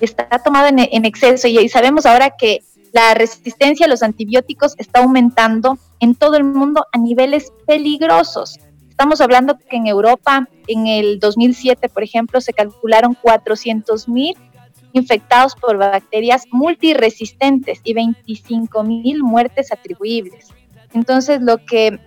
[0.00, 2.58] Está tomado en, exceso y, sabemos ahora que
[2.92, 8.58] la resistencia a los antibióticos está aumentando en todo el mundo a niveles peligrosos.
[8.90, 14.36] Estamos hablando que en Europa, en el 2007, por ejemplo, se calcularon 400 mil
[14.92, 20.50] infectados por bacterias multiresistentes y 25 mil muertes atribuibles.
[20.94, 21.98] Entonces, lo que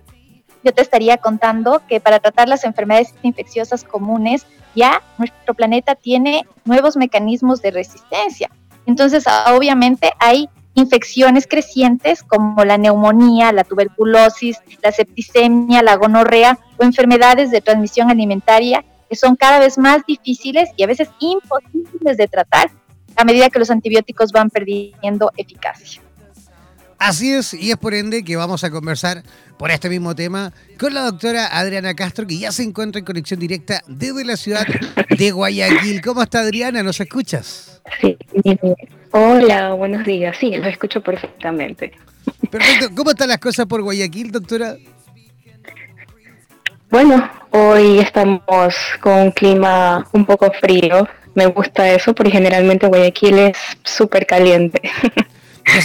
[0.64, 6.44] yo te estaría contando, que para tratar las enfermedades infecciosas comunes, ya nuestro planeta tiene
[6.64, 8.50] nuevos mecanismos de resistencia.
[8.86, 9.24] Entonces,
[9.54, 17.50] obviamente hay infecciones crecientes como la neumonía, la tuberculosis, la septicemia, la gonorrea o enfermedades
[17.50, 22.70] de transmisión alimentaria que son cada vez más difíciles y a veces imposibles de tratar
[23.16, 26.02] a medida que los antibióticos van perdiendo eficacia.
[26.98, 29.22] Así es, y es por ende que vamos a conversar
[29.56, 33.38] por este mismo tema con la doctora Adriana Castro, que ya se encuentra en conexión
[33.38, 34.66] directa desde la ciudad
[35.08, 36.00] de Guayaquil.
[36.02, 36.82] ¿Cómo está Adriana?
[36.82, 37.80] ¿Nos escuchas?
[38.00, 38.18] Sí,
[39.12, 40.36] hola, buenos días.
[40.40, 41.92] Sí, lo escucho perfectamente.
[42.50, 42.88] Perfecto.
[42.96, 44.76] ¿Cómo están las cosas por Guayaquil, doctora?
[46.90, 51.06] Bueno, hoy estamos con un clima un poco frío.
[51.34, 54.82] Me gusta eso porque generalmente Guayaquil es súper caliente.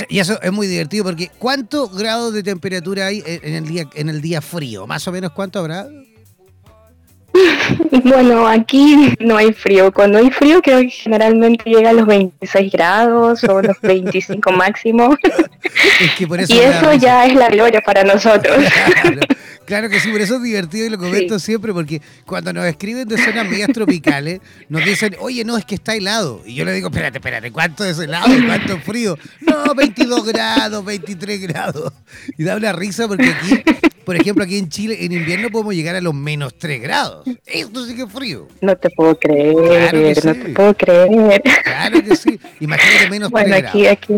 [0.10, 4.10] Y eso, es muy divertido porque ¿cuántos grados de temperatura hay en el día en
[4.10, 4.88] el día frío?
[4.88, 5.88] Más o menos cuánto habrá?
[8.04, 9.91] Bueno, aquí no hay frío.
[9.91, 15.17] Cuando hay frío, creo que generalmente llega a los 26 grados o los 25 máximo.
[16.48, 18.58] y eso ya es la gloria para nosotros.
[19.04, 19.22] Claro,
[19.65, 23.17] que sí, por eso es divertido y lo comento siempre, porque cuando nos escriben de
[23.17, 26.41] zonas medias tropicales, nos dicen, oye, no, es que está helado.
[26.45, 28.28] Y yo le digo, espérate, espérate, ¿cuánto es helado?
[28.45, 29.17] ¿Cuánto es frío?
[29.41, 31.93] No, 22 grados, 23 grados.
[32.38, 33.63] Y da una risa porque aquí
[34.04, 37.26] por ejemplo, aquí en Chile, en invierno podemos llegar a los menos 3 grados.
[37.45, 38.47] Esto sí que es frío.
[38.62, 41.41] No te puedo creer, no te puedo creer.
[41.63, 42.39] Claro que sí.
[42.60, 43.69] Imagínate menos 3 grados.
[43.69, 44.13] Aquí, aquí,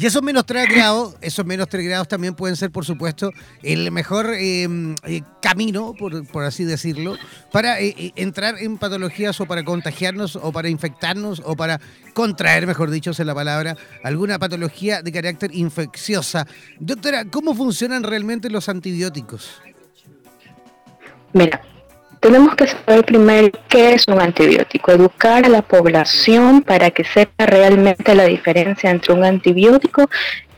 [0.00, 3.32] y esos menos 3 grados, esos menos 3 grados también pueden ser, por supuesto,
[3.64, 7.16] el mejor em, eh, camino, por, así decirlo,
[7.50, 11.80] para eh, eh, entrar en patologías o para contagiarnos o para infectarnos o para
[12.14, 16.46] contraer, mejor dicho, es la palabra, alguna patología de carácter infecciosa.
[16.78, 19.60] Doctora, ¿cómo funcionan realmente los antibióticos?
[21.32, 21.60] Mira,
[22.20, 27.46] tenemos que saber primero qué es un antibiótico, educar a la población para que sepa
[27.46, 30.08] realmente la diferencia entre un antibiótico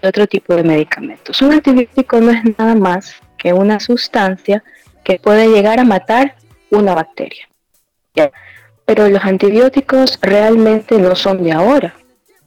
[0.03, 1.41] y otro tipo de medicamentos.
[1.43, 4.63] Un antibiótico no es nada más que una sustancia
[5.05, 6.37] que puede llegar a matar
[6.71, 7.49] una bacteria.
[8.85, 11.95] Pero los antibióticos realmente no son de ahora,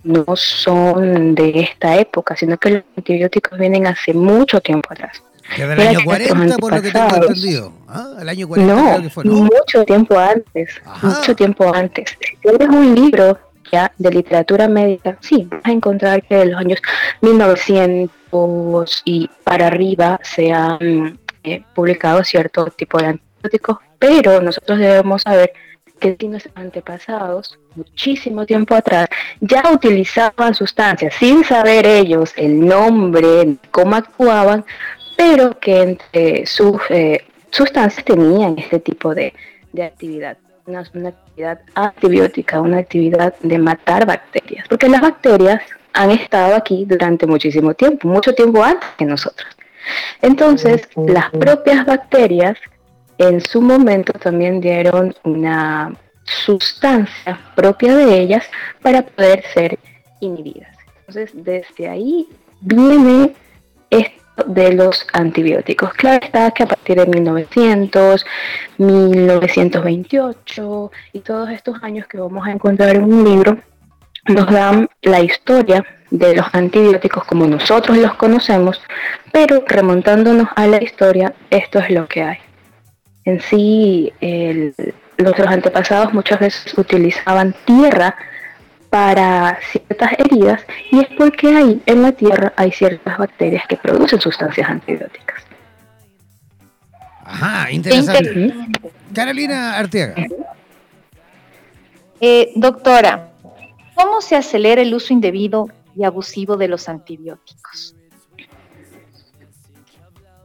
[0.04, 5.24] no son de esta época, sino que los antibióticos vienen hace mucho tiempo atrás.
[5.56, 7.74] Que del año 40, por lo que tengo entendido.
[7.88, 8.18] ¿Ah?
[8.20, 9.36] El año 40 no, creo que fue, ¿no?
[9.36, 10.82] mucho tiempo antes.
[11.02, 12.18] Mucho tiempo antes.
[12.20, 13.38] Si un libro
[13.98, 16.80] de literatura médica, sí, vas a encontrar que en los años
[17.22, 25.24] 1900 y para arriba se han eh, publicado cierto tipo de antibióticos, pero nosotros debemos
[25.24, 25.54] saber
[26.00, 29.08] que nuestros antepasados, muchísimo tiempo atrás,
[29.40, 34.66] ya utilizaban sustancias sin saber ellos el nombre, cómo actuaban,
[35.24, 39.34] pero que entre sus eh, sustancias tenían este tipo de,
[39.82, 40.38] actividad.
[40.66, 45.62] Una, actividad antibiótica, una actividad de matar bacterias, porque las bacterias
[45.94, 49.48] han estado aquí durante muchísimo tiempo, mucho tiempo antes que nosotros.
[50.22, 52.58] Entonces, las propias bacterias
[53.18, 55.94] en su momento también dieron una
[56.24, 58.46] sustancia propia de ellas
[58.82, 59.80] para poder ser
[60.20, 60.76] inhibidas.
[61.00, 62.28] Entonces, desde ahí
[62.62, 63.34] viene
[63.90, 65.94] esto de los antibióticos.
[65.94, 68.26] Claro está que a partir de 1900,
[68.78, 73.58] 1928 y todos estos años que vamos a encontrar en un libro,
[74.28, 78.82] nos dan la historia de los antibióticos como nosotros los conocemos,
[79.32, 82.38] pero remontándonos a la historia, esto es lo que hay.
[83.26, 84.14] En sí,
[85.18, 88.16] nuestros antepasados muchas veces utilizaban tierra
[88.94, 94.22] para ciertas heridas y es porque ahí en la tierra hay ciertas bacterias que producen
[94.22, 95.42] sustancias antibióticas.
[97.26, 98.54] Ajá, interesante.
[99.12, 100.28] Carolina Arteaga.
[102.22, 103.32] Eh, doctora,
[103.96, 107.96] ¿cómo se acelera el uso indebido y abusivo de los antibióticos?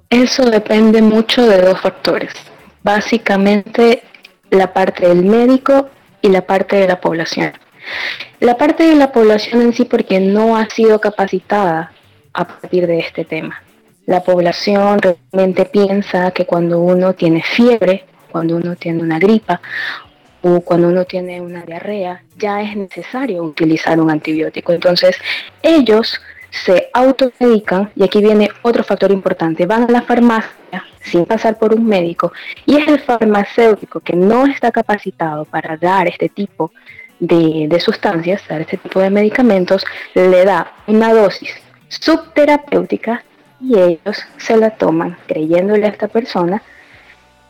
[0.08, 2.32] Eso depende mucho de dos factores
[2.82, 4.02] básicamente
[4.48, 5.90] la parte del médico
[6.22, 7.52] y la parte de la población.
[8.40, 11.92] La parte de la población en sí porque no ha sido capacitada
[12.32, 13.62] a partir de este tema.
[14.06, 19.60] La población realmente piensa que cuando uno tiene fiebre, cuando uno tiene una gripa
[20.42, 24.72] o cuando uno tiene una diarrea, ya es necesario utilizar un antibiótico.
[24.72, 25.16] Entonces,
[25.62, 26.20] ellos
[26.50, 29.66] se automedican y aquí viene otro factor importante.
[29.66, 32.32] Van a la farmacia sin pasar por un médico
[32.66, 36.72] y es el farmacéutico que no está capacitado para dar este tipo
[37.20, 41.50] de, sustancias, dar este tipo de medicamentos, le da una dosis
[41.88, 43.24] subterapéutica
[43.60, 46.62] y ellos se la toman creyéndole a esta persona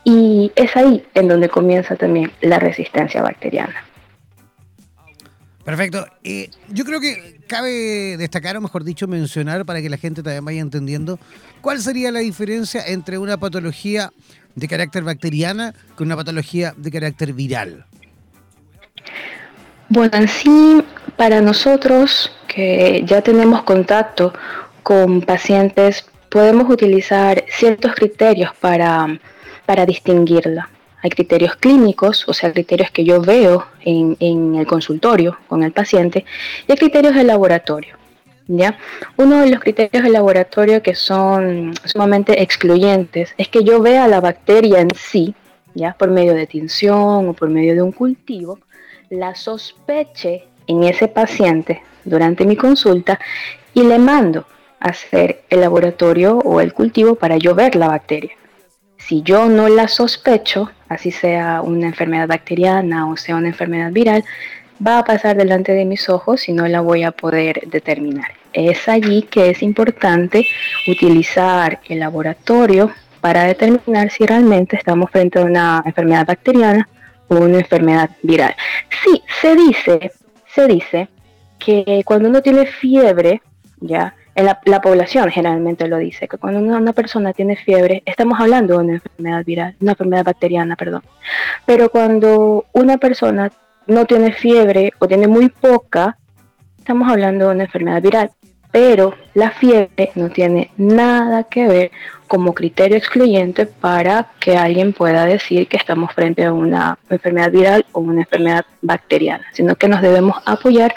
[0.05, 3.85] y es ahí en donde comienza también la resistencia bacteriana.
[5.65, 6.07] Perfecto.
[6.25, 10.43] Eh, yo creo que cabe destacar, o mejor dicho, mencionar para que la gente también
[10.43, 11.19] vaya entendiendo
[11.61, 14.11] cuál sería la diferencia entre una patología
[14.55, 17.85] de carácter bacteriana con una patología de carácter viral.
[19.89, 20.83] Bueno, en sí,
[21.17, 24.33] para nosotros que ya tenemos contacto
[24.83, 29.19] con pacientes, podemos utilizar ciertos criterios para,
[29.67, 30.69] para distinguirla
[31.03, 34.17] hay criterios clínicos, o sea, criterios que yo veo en,
[34.57, 36.25] el consultorio con el paciente,
[36.67, 37.97] y hay criterios de laboratorio.
[38.51, 38.79] ¿Ya?
[39.19, 44.23] Uno de los criterios de laboratorio que son sumamente excluyentes es que yo vea la
[44.23, 45.35] bacteria en sí,
[45.75, 48.59] ya por medio de tinción o por medio de un cultivo,
[49.11, 53.19] la sospeche en ese paciente durante mi consulta
[53.75, 54.47] y le mando
[54.81, 58.33] a hacer el laboratorio o el cultivo para yo ver la bacteria.
[58.99, 64.25] Si yo no la sospecho, así sea una enfermedad bacteriana o sea una enfermedad viral,
[64.85, 68.33] va a pasar delante de mis ojos y no la voy a poder determinar.
[68.53, 70.47] Es allí que es importante
[70.87, 72.91] utilizar el laboratorio
[73.21, 76.89] para determinar si realmente estamos frente a una enfermedad bacteriana
[77.29, 78.55] una enfermedad viral.
[79.05, 80.13] Sí, se dice,
[80.55, 81.09] se dice
[81.59, 83.43] que cuando uno tiene fiebre,
[83.81, 88.85] ya la, población generalmente lo dice, que cuando una, persona tiene fiebre, estamos hablando de
[88.85, 91.03] una enfermedad viral, una enfermedad bacteriana, perdón.
[91.67, 93.51] Pero cuando una persona
[93.87, 96.19] no tiene fiebre o tiene muy poca,
[96.79, 98.31] estamos hablando de una enfermedad viral.
[98.71, 101.91] Pero la fiebre no tiene nada que ver
[102.27, 107.87] como criterio excluyente para que alguien pueda decir que estamos frente a una enfermedad viral
[107.93, 110.95] o una enfermedad bacteriana, sino que nos debemos apoyar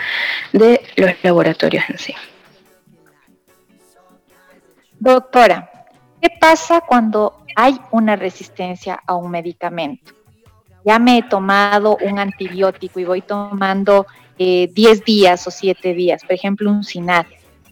[0.51, 2.13] de los laboratorios en sí.
[4.99, 5.71] Doctora,
[6.21, 10.13] ¿qué pasa cuando hay una resistencia a un medicamento?
[10.85, 14.05] Ya me he tomado un antibiótico y voy tomando
[14.37, 17.25] 10 eh, días o 7 días, por ejemplo, un SINAD,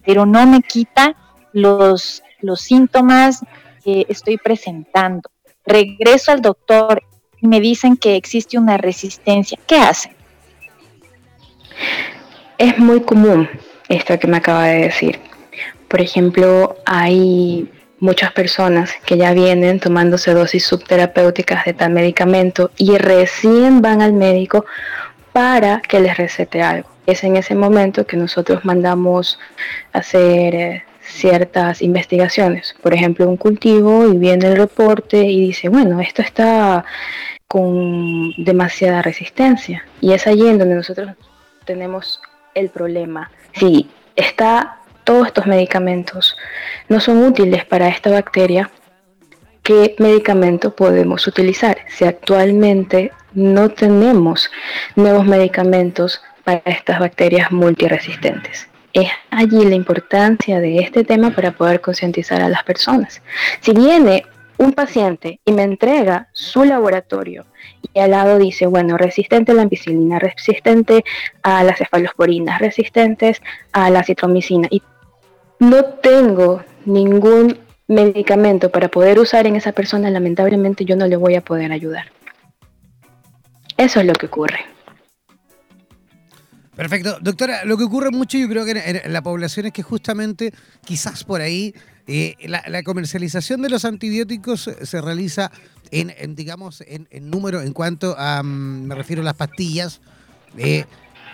[0.06, 1.16] pero no me quita
[1.54, 3.43] los, los síntomas
[3.84, 5.30] que estoy presentando.
[5.66, 7.04] Regreso al doctor
[7.41, 9.58] y me dicen que existe una resistencia.
[9.66, 10.14] ¿Qué hacen?
[12.58, 13.50] Es muy común
[13.88, 15.20] esto que me acaba de decir.
[15.88, 17.70] Por ejemplo, hay
[18.00, 24.14] muchas personas que ya vienen tomándose dosis subterapéuticas de tal medicamento y recién van al
[24.14, 24.66] médico
[25.40, 26.90] para que les recete algo.
[27.06, 29.40] Es en ese momento que nosotros mandamos
[29.94, 32.76] hacer eh, ciertas investigaciones.
[32.84, 36.84] Por ejemplo, un cultivo y viene el reporte y dice, bueno, esto está
[37.48, 39.86] con demasiada resistencia.
[40.02, 41.12] Y es allí en donde nosotros
[41.64, 42.20] tenemos
[42.54, 43.32] el problema.
[43.54, 46.36] Si está todos estos medicamentos
[46.90, 48.70] no son útiles para esta bacteria,
[49.70, 51.78] ¿qué medicamento podemos utilizar?
[51.89, 54.49] Si actualmente no tenemos
[54.95, 58.67] nuevos medicamentos para estas bacterias multiresistentes.
[58.93, 63.22] Es allí la importancia de este tema para poder concientizar a las personas.
[63.61, 64.26] Si viene
[64.57, 67.45] un paciente y me entrega su laboratorio
[67.93, 71.03] y al lado dice, bueno, resistente a la ampicilina, resistente
[71.43, 73.39] a las cefalosporinas, resistentes
[73.72, 74.82] a la citromicina y
[75.59, 81.36] no tengo ningún medicamento para poder usar en esa persona, lamentablemente yo no le voy
[81.36, 82.06] a poder ayudar.
[83.76, 84.60] Eso es lo que ocurre.
[86.76, 87.18] Perfecto.
[87.20, 90.54] Doctora, lo que ocurre mucho yo creo que en, la población es que justamente
[90.86, 91.74] quizás por ahí
[92.08, 95.52] eh, la, comercialización de los antibióticos se realiza
[95.92, 100.00] en, digamos, en, número en cuanto a, mm, me refiero a las pastillas,
[100.58, 100.86] eh,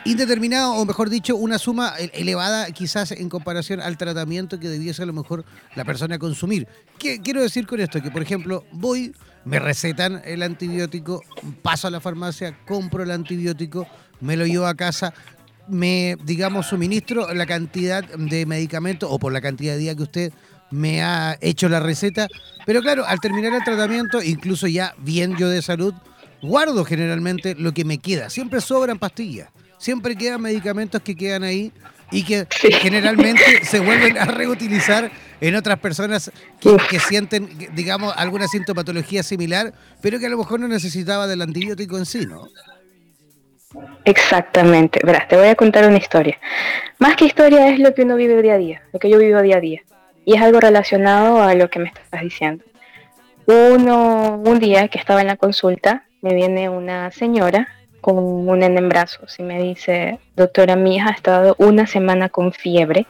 [0.05, 5.05] indeterminado, o mejor dicho, una suma elevada quizás en comparación al tratamiento que debiese a
[5.05, 5.43] lo mejor
[5.75, 6.67] la persona consumir.
[6.97, 8.01] ¿Qué quiero decir con esto?
[8.01, 11.23] Que, por ejemplo, voy, me recetan el antibiótico,
[11.61, 13.87] paso a la farmacia, compro el antibiótico,
[14.21, 15.13] me lo llevo a casa,
[15.67, 20.33] me, digamos, suministro la cantidad de medicamentos o por la cantidad de días que usted
[20.71, 22.27] me ha hecho la receta.
[22.65, 25.93] Pero claro, al terminar el tratamiento, incluso ya bien yo de salud,
[26.41, 28.29] guardo generalmente lo que me queda.
[28.29, 29.49] Siempre sobran pastillas,
[29.85, 31.71] siempre quedan medicamentos que quedan ahí
[32.09, 32.47] y que
[32.81, 39.73] generalmente se vuelven a reutilizar en otras personas que, que, sienten, digamos, alguna sintomatología similar,
[40.01, 42.47] pero que a lo mejor no necesitaba del antibiótico en sí, ¿no?
[44.05, 44.99] Exactamente.
[45.03, 46.39] Verás, te voy a contar una historia.
[46.97, 49.39] Más que historia es lo que uno vive día a día, lo que yo vivo
[49.43, 49.81] día a día.
[50.25, 52.63] Y es algo relacionado a lo que me estás diciendo.
[53.45, 57.74] Uno, un día que estaba en la consulta, me viene una señora
[58.05, 63.07] con un brazos y me dice, doctora, mi hija ha estado una semana con fiebre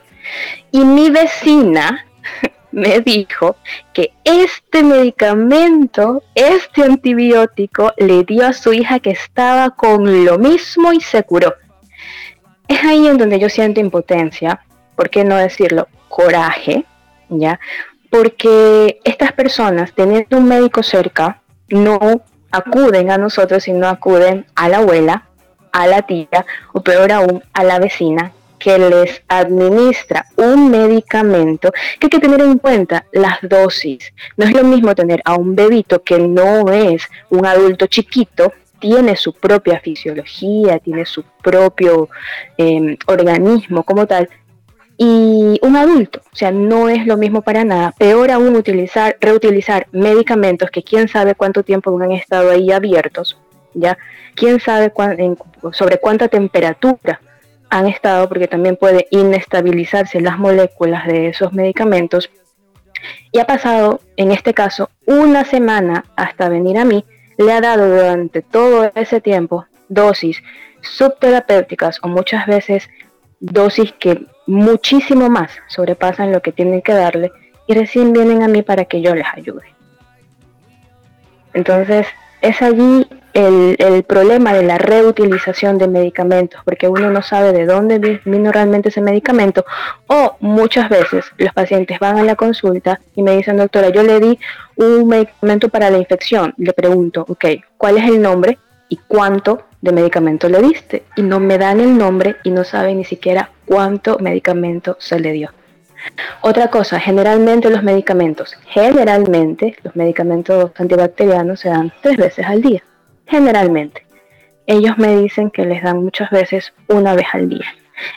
[0.72, 2.06] y mi vecina
[2.72, 3.58] me dijo
[3.92, 10.94] que este medicamento, este antibiótico, le dio a su hija que estaba con lo mismo
[10.94, 11.54] y se curó.
[12.70, 14.62] Es ahí en donde yo siento impotencia,
[14.96, 15.90] ¿por qué no decirlo?
[16.08, 16.86] Coraje,
[17.28, 17.60] ¿ya?
[18.10, 22.00] Porque estas personas, teniendo un médico cerca, no
[22.56, 25.28] acuden a nosotros, sino acuden a la abuela,
[25.72, 32.08] a la tía o peor aún a la vecina que les administra un medicamento que
[32.08, 34.14] hay que tener en cuenta las dosis.
[34.38, 39.16] No es lo mismo tener a un bebito que no es un adulto chiquito, tiene
[39.18, 42.10] su propia fisiología, tiene su propio
[42.58, 44.30] em, organismo como tal,
[44.98, 47.94] y un adulto, o sea, no es lo mismo para nada.
[47.98, 53.38] Peor aún utilizar, reutilizar medicamentos que quién sabe cuánto tiempo han estado ahí abiertos,
[53.74, 53.98] ¿ya?
[54.36, 54.94] Quién sabe
[55.74, 57.20] sobre cuánta temperatura
[57.70, 62.30] han estado, porque también puede inestabilizarse las moléculas de esos medicamentos.
[63.32, 67.04] Y ha pasado, en este caso, una semana hasta venir a mí,
[67.38, 70.42] le ha dado durante todo ese tiempo dosis
[70.82, 72.90] subterapéuticas o muchas veces
[73.40, 77.32] dosis que muchísimo más sobrepasan lo que tienen que darle
[77.68, 79.64] y recién vienen a mí para que yo les ayude.
[81.54, 82.06] Entonces,
[82.42, 88.22] es allí el, problema de la reutilización de medicamentos, porque uno no sabe de dónde
[88.24, 89.66] vino realmente ese medicamento,
[90.08, 94.20] o muchas veces los pacientes van a la consulta y me dicen, doctora, yo le
[94.20, 94.40] di
[94.76, 97.46] un medicamento para la infección, le pregunto, ok,
[97.78, 98.58] ¿cuál es el nombre
[98.90, 101.04] y cuánto de medicamento le diste?
[101.16, 105.32] Y no me dan el nombre y no saben ni siquiera cuánto medicamento se le
[105.32, 105.52] dio.
[106.42, 112.84] Otra cosa, generalmente los medicamentos, generalmente los medicamentos antibacterianos se dan tres veces al día
[113.26, 114.06] generalmente.
[114.68, 117.66] Ellos me dicen que les dan muchas veces una vez al día.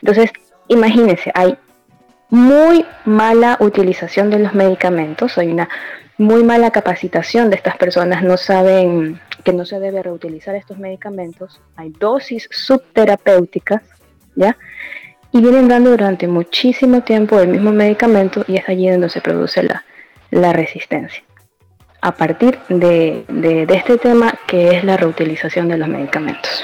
[0.01, 0.31] Entonces,
[0.69, 1.57] imagínense, hay
[2.31, 5.69] muy mala utilización de los medicamentos, hay una
[6.17, 11.61] muy mala capacitación de estas personas, no saben que no se debe reutilizar estos medicamentos,
[11.77, 13.83] hay dosis subterapéuticas,
[14.35, 14.57] ¿ya?
[15.33, 19.63] Y vienen dando durante muchísimo tiempo el mismo medicamento y es allí donde se produce
[19.63, 19.85] la,
[20.31, 21.23] la resistencia
[22.01, 26.63] a partir de, este tema que es la reutilización de los medicamentos.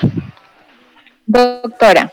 [1.26, 2.12] Doctora,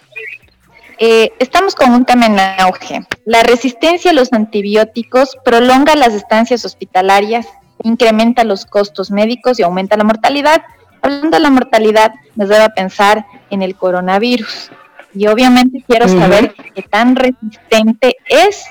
[0.98, 3.02] eh, estamos con un tema en auge.
[3.26, 7.48] La resistencia a los antibióticos prolonga las estancias hospitalarias,
[7.84, 10.64] incrementa los costos médicos y aumenta la mortalidad.
[11.02, 14.72] Hablando de la mortalidad, nos debe pensar en el coronavirus.
[15.14, 18.66] Y obviamente quiero saber qué tan resistente es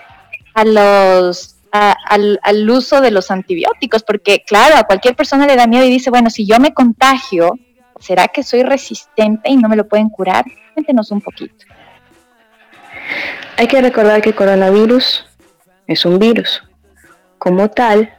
[0.54, 5.68] a los al, al, uso de los antibióticos, porque claro, a cualquier persona le da
[5.68, 7.54] miedo y dice, bueno, si yo me contagio,
[8.00, 10.44] ¿será que soy resistente y no me lo pueden curar?
[10.74, 11.66] Cuéntenos un poquito.
[13.56, 15.26] Hay que recordar que el coronavirus
[15.86, 16.62] es un virus.
[17.38, 18.12] Como tal,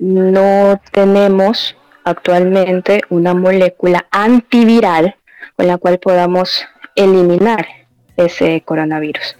[0.00, 5.14] no tenemos actualmente una molécula antiviral
[5.56, 7.66] con la cual podamos eliminar
[8.16, 9.36] ese coronavirus.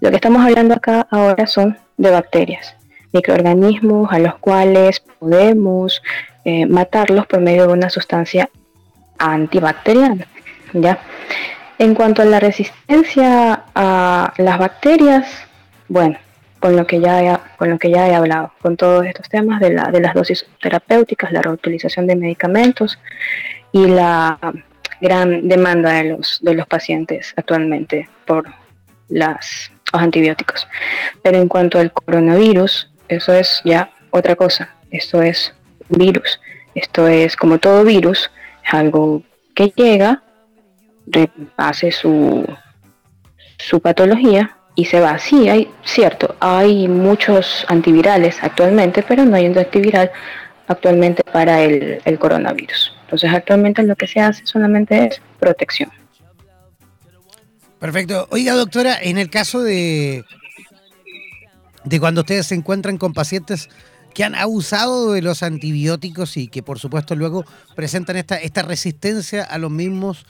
[0.00, 2.76] Lo que estamos hablando acá ahora son de bacterias,
[3.12, 6.00] microorganismos a los cuales podemos
[6.44, 8.48] eh, matarlos por medio de una sustancia
[9.18, 10.26] antibacteriana.
[10.72, 11.00] ¿ya?
[11.78, 15.26] En cuanto a la resistencia a las bacterias,
[15.88, 16.18] bueno,
[16.60, 19.60] con lo que ya he, con lo que ya he hablado, con todos estos temas
[19.60, 22.98] de, la, de las dosis terapéuticas, la reutilización de medicamentos
[23.72, 24.38] y la
[25.00, 28.46] gran demanda de los, de los pacientes actualmente por
[29.08, 30.66] las, los antibióticos.
[31.22, 34.74] Pero en cuanto al coronavirus, eso es ya otra cosa.
[34.90, 35.54] Esto es
[35.88, 36.40] virus.
[36.74, 38.30] Esto es como todo virus,
[38.64, 39.22] es algo
[39.54, 40.22] que llega,
[41.56, 42.46] hace su,
[43.58, 45.18] su patología y se va.
[45.18, 50.08] Sí, hay, cierto, hay muchos antivirales actualmente, pero no hay un antiviral
[50.68, 52.94] actualmente para el, el coronavirus.
[53.02, 55.90] Entonces actualmente lo que se hace solamente es protección.
[57.80, 58.28] Perfecto.
[58.30, 60.24] Oiga, doctora, en el caso de,
[61.82, 63.68] de cuando ustedes se encuentran con pacientes
[64.14, 69.42] que han abusado de los antibióticos y que por supuesto luego presentan esta, esta resistencia
[69.42, 70.24] a los mismos,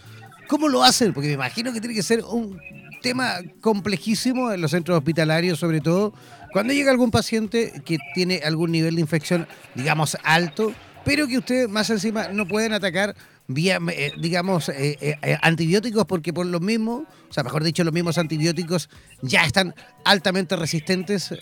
[0.46, 1.12] ¿cómo lo hacen?
[1.12, 2.58] Porque me imagino que tiene que ser un
[3.00, 6.14] tema complejísimo en los centros hospitalarios, sobre todo
[6.52, 10.72] cuando llega algún paciente que tiene algún nivel de infección, digamos, alto,
[11.04, 13.14] pero que ustedes más encima no pueden atacar
[13.46, 17.94] vía, eh, digamos, eh, eh, antibióticos porque por lo mismo, o sea, mejor dicho, los
[17.94, 18.88] mismos antibióticos
[19.22, 19.74] ya están
[20.04, 21.32] altamente resistentes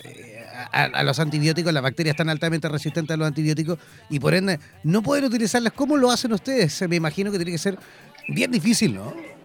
[0.71, 3.77] a, a, los antibióticos, las bacterias están altamente resistentes a los antibióticos
[4.09, 5.73] y por ende no pueden utilizarlas.
[5.73, 6.81] ¿Cómo lo hacen ustedes?
[6.87, 7.77] Me imagino que tiene que ser
[8.29, 9.36] bien difícil, ¿no?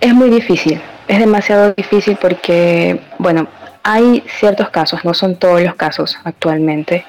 [0.00, 3.48] Es muy difícil, es demasiado difícil porque, bueno,
[3.82, 7.04] hay ciertos casos, no son todos los casos actualmente.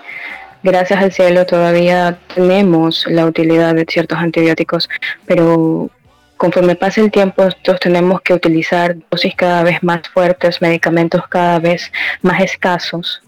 [0.63, 4.89] Gracias al cielo todavía tenemos la utilidad de ciertos antibióticos,
[5.25, 5.89] pero
[6.37, 11.59] conforme pasa el tiempo, nosotros tenemos que utilizar dosis cada vez más fuertes, medicamentos cada
[11.59, 13.21] vez más escasos.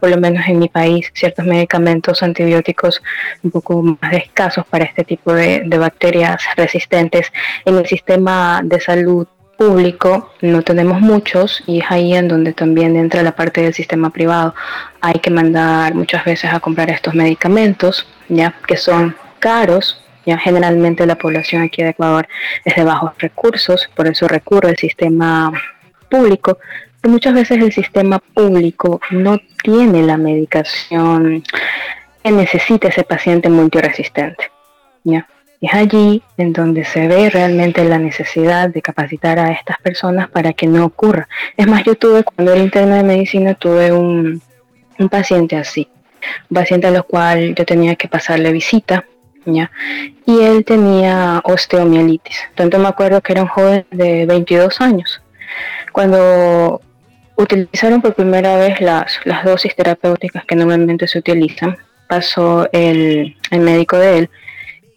[0.00, 3.02] Por lo menos en mi país, ciertos medicamentos antibióticos
[3.42, 7.32] un poco más escasos para este tipo de, de bacterias resistentes.
[7.64, 9.26] En el sistema de salud
[9.58, 14.10] público no tenemos muchos y es ahí en donde también entra la parte del sistema
[14.10, 14.54] privado.
[15.00, 21.06] Hay que mandar muchas veces a comprar estos medicamentos, ya que son caros ya generalmente
[21.06, 22.26] la población aquí de Ecuador
[22.64, 25.52] es de bajos recursos, por eso recurre al sistema
[26.10, 26.58] público,
[27.06, 31.44] pero muchas veces el sistema público no tiene la medicación
[32.20, 34.50] que necesita ese paciente multiresistente.
[35.04, 35.28] ¿ya?
[35.60, 40.52] Es allí en donde se ve realmente la necesidad de capacitar a estas personas para
[40.52, 41.28] que no ocurra.
[41.56, 44.42] Es más, yo tuve, cuando era interna de medicina, tuve un,
[44.98, 45.86] un paciente así,
[46.50, 49.04] un paciente al cual yo tenía que pasarle visita
[49.46, 52.36] y él tenía osteomielitis.
[52.56, 55.22] Tanto me acuerdo que era un joven de 22 años.
[55.92, 56.80] Cuando
[57.36, 61.76] utilizaron por primera vez las, dosis terapéuticas que normalmente se utilizan,
[62.08, 64.30] pasó el, el médico de él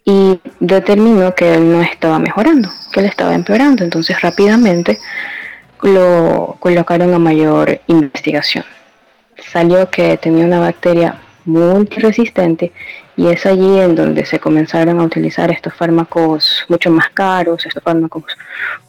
[0.04, 3.84] y determinó que él no estaba mejorando, que él estaba empeorando.
[3.84, 4.98] Entonces rápidamente
[5.82, 8.64] lo colocaron a mayor investigación.
[9.52, 12.72] Salió que tenía una bacteria muy resistente
[13.16, 17.82] y es allí en donde se comenzaron a utilizar estos fármacos mucho más caros, estos
[17.82, 18.24] fármacos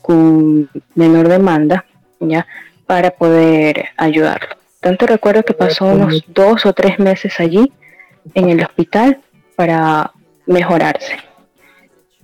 [0.02, 1.86] con menor demanda,
[2.20, 2.46] ¿ya?
[2.92, 4.58] Para poder ayudarlo.
[4.82, 7.72] Tanto recuerdo que pasó unos dos o tres meses allí
[8.34, 9.22] en el hospital
[9.56, 10.12] para
[10.46, 11.16] mejorarse.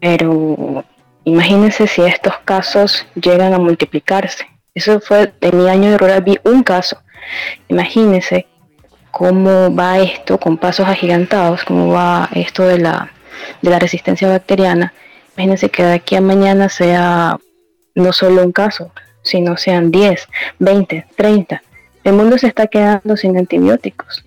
[0.02, 0.84] Pero
[1.24, 4.46] imagínense si estos casos llegan a multiplicarse.
[4.76, 6.98] Eso fue en mi año de rural, vi un caso.
[7.70, 8.46] Imagínense
[9.12, 13.10] cómo va esto con pasos agigantados, cómo va esto de la,
[13.62, 14.94] de la resistencia bacteriana.
[15.38, 17.38] Imagínense que de aquí a mañana sea
[17.96, 18.92] no solo un caso,
[19.28, 20.28] sino sean 10,
[20.60, 21.62] 20, 30.
[22.04, 24.26] El mundo se está quedando sin antibióticos.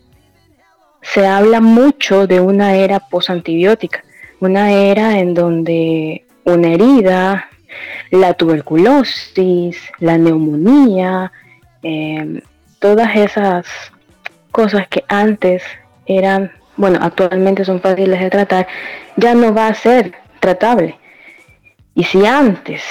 [1.02, 4.04] Se habla mucho de una era posantibiótica,
[4.40, 7.48] una era en donde una herida,
[8.10, 11.32] la tuberculosis, la neumonía,
[11.82, 12.42] eh,
[12.78, 13.66] todas esas
[14.50, 15.62] cosas que antes
[16.06, 18.66] eran, bueno, actualmente son fáciles de tratar,
[19.16, 20.96] ya no va a ser tratable.
[21.94, 22.82] Y si antes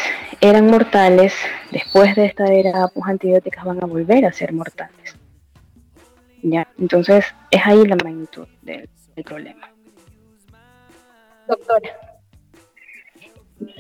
[0.42, 1.34] eran mortales,
[1.72, 5.16] después de esta era pues, antibióticas van a volver a ser mortales.
[6.42, 6.68] ¿Ya?
[6.78, 8.90] Entonces es ahí la magnitud del,
[9.26, 9.70] problema.
[11.46, 11.90] Doctora.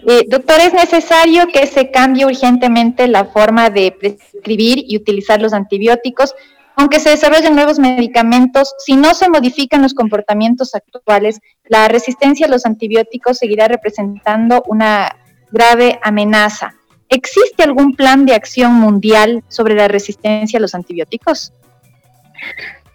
[0.05, 5.53] Eh, doctor, ¿es necesario que se cambie urgentemente la forma de prescribir y utilizar los
[5.53, 6.35] antibióticos?
[6.75, 12.49] Aunque se desarrollen nuevos medicamentos, si no se modifican los comportamientos actuales, la resistencia a
[12.49, 15.15] los antibióticos seguirá representando una
[15.51, 16.75] grave amenaza.
[17.09, 21.53] ¿Existe algún plan de acción mundial sobre la resistencia a los antibióticos?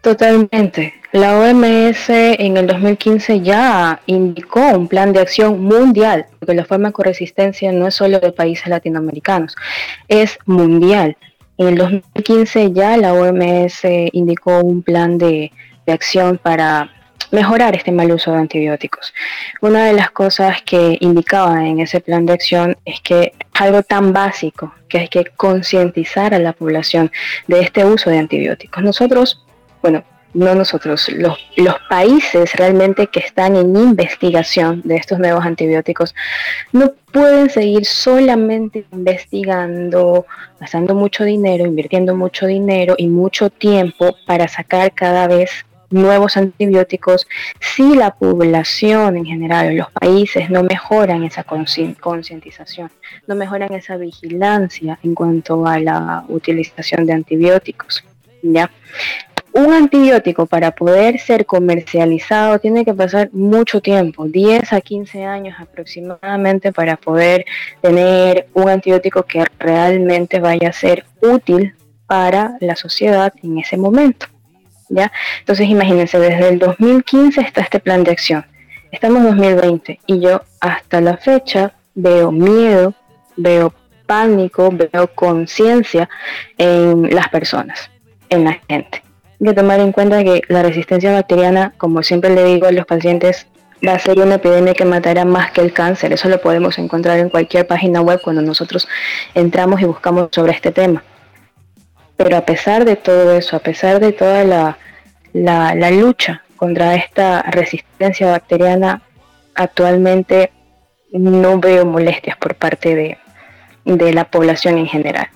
[0.00, 0.94] Totalmente.
[1.12, 7.72] La OMS en el 2015 ya indicó un plan de acción mundial, porque la farmacoresistencia
[7.72, 9.56] no es solo de países latinoamericanos,
[10.08, 11.16] es mundial.
[11.56, 15.52] En el 2015 ya la OMS indicó un plan de,
[15.86, 16.90] de acción para
[17.30, 19.12] mejorar este mal uso de antibióticos.
[19.60, 24.12] Una de las cosas que indicaba en ese plan de acción es que algo tan
[24.12, 27.10] básico, que es que concientizar a la población
[27.48, 28.82] de este uso de antibióticos.
[28.82, 29.44] Nosotros,
[29.82, 30.04] bueno,
[30.34, 36.14] no nosotros, los, los países realmente que están en investigación de estos nuevos antibióticos
[36.72, 40.26] no pueden seguir solamente investigando,
[40.58, 45.64] gastando mucho dinero, invirtiendo mucho dinero y mucho tiempo para sacar cada vez
[45.94, 47.26] nuevos antibióticos
[47.60, 52.90] si la población en general, los países no mejoran esa concientización,
[53.26, 58.04] no mejoran esa vigilancia en cuanto a la utilización de antibióticos.
[58.42, 58.70] ¿ya?
[59.52, 65.54] Un antibiótico para poder ser comercializado tiene que pasar mucho tiempo, 10 a 15 años
[65.60, 67.44] aproximadamente para poder
[67.80, 71.72] tener un antibiótico que realmente vaya a ser útil
[72.06, 74.26] para la sociedad en ese momento.
[74.88, 78.44] Entonces imagínense, desde el 2015 está este plan de acción.
[78.90, 82.94] Estamos en 2020 y yo hasta la fecha veo miedo,
[83.36, 83.72] veo
[84.06, 86.08] pánico, veo conciencia
[86.58, 87.90] en las personas,
[88.28, 89.02] en la gente.
[89.40, 92.86] Hay que tomar en cuenta que la resistencia bacteriana, como siempre le digo a los
[92.86, 93.46] pacientes,
[93.86, 96.12] va a ser una epidemia que matará más que el cáncer.
[96.12, 98.88] Eso lo podemos encontrar en cualquier página web cuando nosotros
[99.34, 101.02] entramos y buscamos sobre este tema.
[102.16, 104.78] Pero a pesar de todo eso, a pesar de toda la,
[105.32, 109.02] la, lucha contra esta resistencia bacteriana,
[109.54, 110.52] actualmente
[111.12, 113.18] no veo molestias por parte de,
[113.84, 115.28] de la población en general.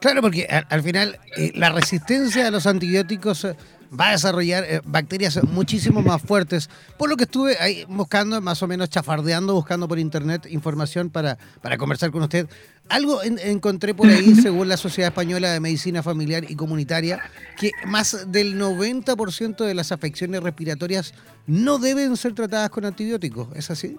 [0.00, 3.54] Claro, porque al, final eh, la resistencia a los antibióticos eh,
[3.98, 6.70] va a desarrollar eh, bacterias muchísimo más fuertes.
[6.96, 11.36] Por lo que estuve ahí buscando, más o menos chafardeando, buscando por internet información para,
[11.60, 12.48] para conversar con usted.
[12.90, 17.20] Algo encontré por ahí, según la Sociedad Española de Medicina Familiar y Comunitaria,
[17.56, 21.14] que más del 90% de las afecciones respiratorias
[21.46, 23.48] no deben ser tratadas con antibióticos.
[23.54, 23.96] ¿Es así?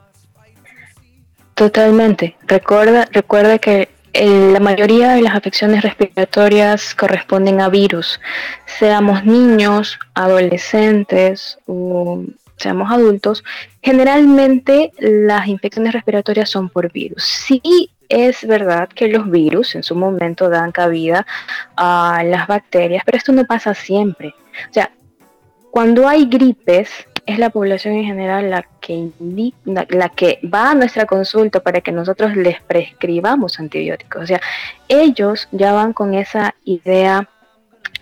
[1.55, 2.35] Totalmente.
[2.47, 8.19] Recuerda, recuerda que la mayoría de las afecciones respiratorias corresponden a virus,
[8.65, 12.25] seamos niños, adolescentes o
[12.57, 13.43] seamos adultos,
[13.81, 17.23] generalmente las infecciones respiratorias son por virus.
[17.23, 21.25] Sí es verdad que los virus en su momento dan cabida
[21.77, 24.35] a las bacterias, pero esto no pasa siempre.
[24.69, 24.91] O sea,
[25.71, 26.89] cuando hay gripes,
[27.25, 29.11] es la población en general la que,
[29.63, 34.23] la, que va a nuestra consulta para que nosotros les prescribamos antibióticos.
[34.23, 34.41] O sea,
[34.89, 37.29] ellos ya van con esa idea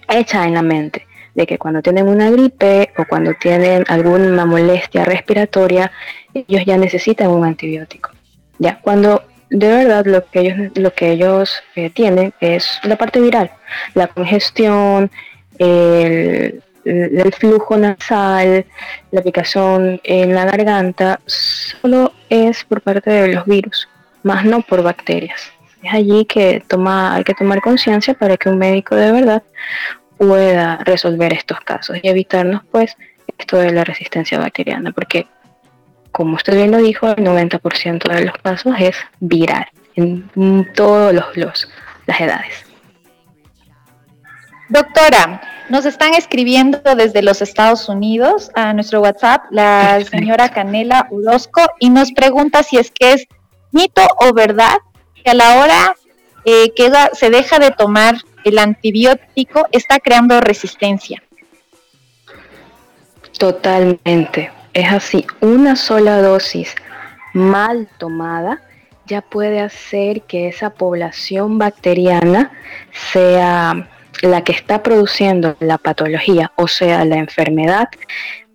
[0.08, 1.06] hecha en la mente
[1.36, 5.92] de que cuando tienen una gripe o cuando tienen alguna molestia respiratoria,
[6.34, 8.10] ellos ya necesitan un antibiótico.
[8.58, 13.20] Ya, cuando de verdad lo que ellos, lo que ellos eh, tienen es la parte
[13.20, 13.52] viral,
[13.94, 15.10] la congestión,
[15.58, 18.66] el, el flujo nasal,
[19.12, 23.88] la picazón en la garganta, solo es por parte de los virus,
[24.24, 25.52] más no por bacterias.
[25.84, 29.44] Es allí que toma, hay que tomar conciencia para que un médico de verdad
[30.18, 32.96] pueda resolver estos casos y evitarnos pues
[33.38, 35.28] esto de la resistencia bacteriana, porque
[36.12, 41.68] como usted bien lo dijo, el 90% de los casos es viral en todas los,
[42.06, 42.66] las edades.
[44.70, 51.62] Doctora, nos están escribiendo desde los Estados Unidos a nuestro WhatsApp la señora Canela Orozco
[51.80, 53.26] y nos pregunta si es que es
[53.72, 54.78] mito o verdad
[55.16, 55.96] que a la hora
[56.46, 61.22] eh, que se deja de tomar el antibiótico está creando resistencia.
[63.38, 65.26] Totalmente, es así.
[65.42, 66.76] Una sola dosis
[67.34, 68.62] mal tomada
[69.06, 72.52] ya puede hacer que esa población bacteriana
[73.12, 73.90] sea
[74.22, 77.90] la que está produciendo la patología, o sea, la enfermedad,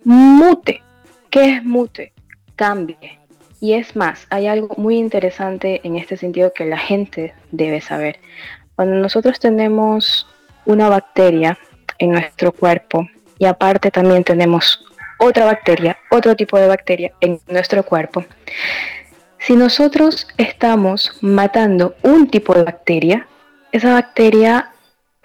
[0.05, 0.83] mute.
[1.31, 2.12] ¿Qué es mute?
[2.55, 3.19] Cambie.
[3.61, 8.21] Y es más, hay algo muy interesante en este sentido que la gente debe saber.
[8.77, 10.27] Cuando nosotros tenemos
[10.67, 11.59] una bacteria
[11.99, 13.09] en nuestro cuerpo
[13.39, 14.85] y aparte también tenemos
[15.19, 18.25] otra bacteria, otro tipo de bacteria en nuestro cuerpo,
[19.39, 23.27] si nosotros estamos matando un tipo de bacteria,
[23.73, 24.71] esa bacteria,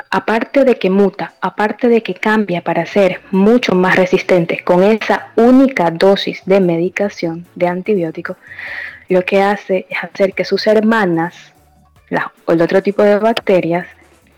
[0.10, 5.30] aparte de que muta, aparte de que cambia para ser mucho más resistente con esa
[5.38, 8.36] única dosis de medicación de antibiótico,
[9.08, 11.54] lo que hace es hacer que sus hermanas,
[12.46, 13.88] o el otro tipo de bacterias,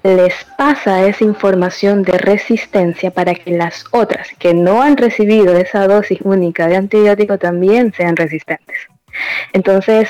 [0.03, 5.87] les pasa esa información de resistencia para que las otras que no han recibido esa
[5.87, 8.77] dosis única de antibiótico también sean resistentes.
[9.53, 10.09] Entonces,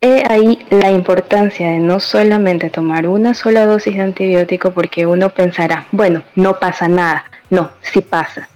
[0.00, 5.30] he ahí la importancia de no solamente tomar una sola dosis de antibiótico porque uno
[5.30, 7.24] pensará, bueno, no pasa nada.
[7.48, 8.48] No, sí pasa.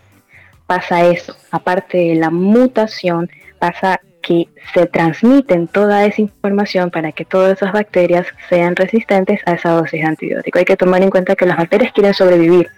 [0.66, 1.36] Pasa eso.
[1.50, 7.72] Aparte de la mutación, pasa que se transmiten toda esa información para que todas esas
[7.72, 10.58] bacterias sean resistentes a esa dosis de antibiótico.
[10.58, 12.68] Hay que tomar en cuenta que las bacterias quieren sobrevivir.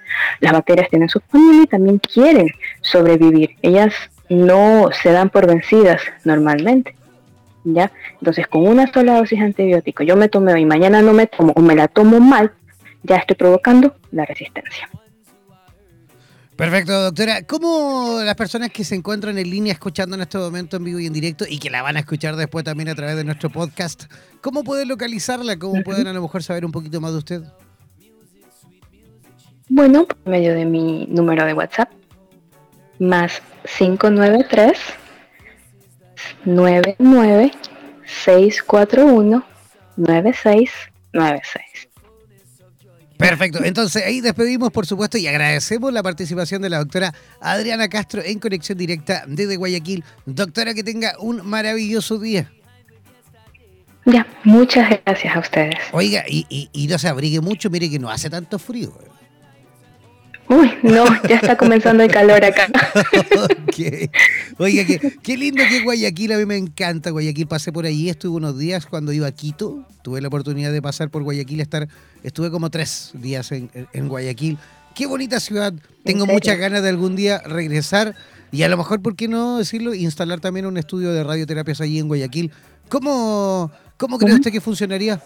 [0.40, 2.48] Las bacterias tienen su familia y también quieren
[2.82, 3.56] sobrevivir.
[3.62, 3.94] Ellas
[4.28, 6.94] no se dan por vencidas normalmente.
[7.64, 7.90] ¿Ya?
[8.18, 11.54] Entonces, con una sola dosis de antibiótico, yo me tomé y mañana no me tomo
[11.56, 12.52] o me la tomo mal,
[13.02, 14.88] ya estoy provocando la resistencia.
[16.58, 17.42] Perfecto, doctora.
[17.44, 21.06] ¿Cómo las personas que se encuentran en línea escuchando en este momento en vivo y
[21.06, 24.12] en directo y que la van a escuchar después también a través de nuestro podcast,
[24.40, 25.56] cómo pueden localizarla?
[25.56, 27.42] ¿Cómo pueden a lo mejor saber un poquito más de usted?
[29.68, 31.92] Bueno, por medio de mi número de WhatsApp,
[32.98, 33.40] más
[33.78, 34.76] 593
[36.44, 37.52] 99
[38.04, 39.44] 641
[39.96, 41.87] 9696.
[43.18, 48.22] Perfecto, entonces ahí despedimos por supuesto y agradecemos la participación de la doctora Adriana Castro
[48.24, 50.04] en conexión directa desde Guayaquil.
[50.24, 52.50] Doctora, que tenga un maravilloso día.
[54.04, 55.74] Ya, muchas gracias a ustedes.
[55.92, 58.96] Oiga, y, y, no se abrigue mucho, mire que no hace tanto frío.
[60.48, 62.68] Uy, no, ya está comenzando el calor acá.
[64.58, 67.46] Oiga, qué, qué, lindo que Guayaquil, a mí me encanta Guayaquil.
[67.46, 69.84] Pasé por allí, estuve unos días cuando iba a Quito.
[70.02, 71.86] Tuve la oportunidad de pasar por Guayaquil, estar,
[72.22, 74.56] estuve como tres días en, Guayaquil.
[74.94, 75.74] Qué bonita ciudad.
[76.02, 78.14] Tengo muchas ganas de algún día regresar
[78.50, 79.94] y a lo mejor, ¿por qué no decirlo?
[79.94, 82.50] Instalar también un estudio de radioterapias allí en Guayaquil.
[82.88, 85.20] ¿Cómo, cómo cree usted que funcionaría?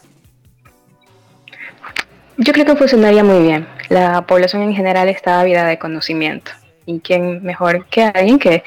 [2.44, 3.68] Yo creo que funcionaría muy bien.
[3.88, 6.50] La población en general está ávida de conocimiento.
[6.86, 8.64] ¿Y quién mejor que alguien que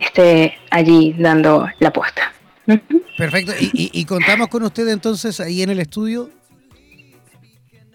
[0.00, 2.32] esté allí dando la apuesta?
[3.18, 3.52] Perfecto.
[3.60, 6.30] ¿Y, contamos con usted entonces ahí en el estudio?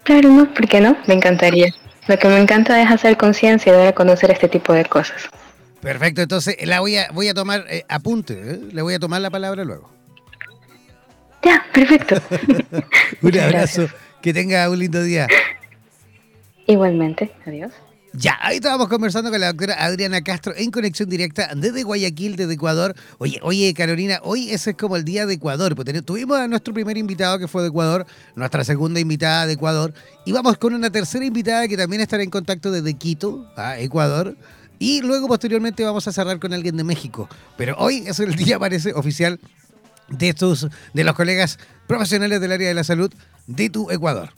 [0.04, 0.96] Claro, no, ¿por qué no?
[1.06, 1.74] Me encantaría.
[2.06, 5.28] Lo que me encanta es hacer conciencia y dar a conocer este tipo de cosas.
[5.80, 8.60] Perfecto, entonces la voy a, voy a tomar eh, apunte, ¿eh?
[8.70, 9.90] le voy a tomar la palabra luego.
[11.42, 12.22] Ya, perfecto.
[13.22, 13.88] Un abrazo.
[14.24, 15.28] Que tenga un lindo día.
[16.66, 17.72] Igualmente, adiós.
[18.14, 22.54] Ya, ahí estábamos conversando con la doctora Adriana Castro en conexión directa desde Guayaquil, desde
[22.54, 22.94] Ecuador.
[23.18, 25.74] Oye, oye, Carolina, hoy ese es como el día de Ecuador.
[25.76, 29.92] Pues tuvimos a nuestro primer invitado que fue de Ecuador, nuestra segunda invitada de Ecuador,
[30.24, 34.38] y vamos con una tercera invitada que también estará en contacto desde Quito, a Ecuador.
[34.78, 37.28] Y luego posteriormente vamos a cerrar con alguien de México.
[37.58, 39.38] Pero hoy es el día, parece, oficial
[40.08, 43.12] de estos, de los colegas profesionales del área de la salud
[43.46, 44.30] de tu Ecuador.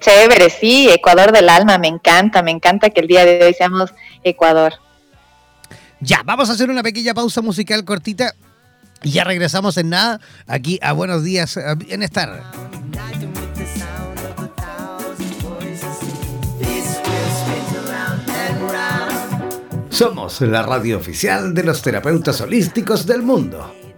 [0.00, 3.92] Chévere, sí, Ecuador del alma, me encanta, me encanta que el día de hoy seamos
[4.22, 4.74] Ecuador.
[6.00, 8.34] Ya, vamos a hacer una pequeña pausa musical cortita
[9.02, 12.42] y ya regresamos en nada aquí a Buenos Días Bienestar.
[19.94, 23.83] Somos la radio oficial de los terapeutas holísticos del mundo.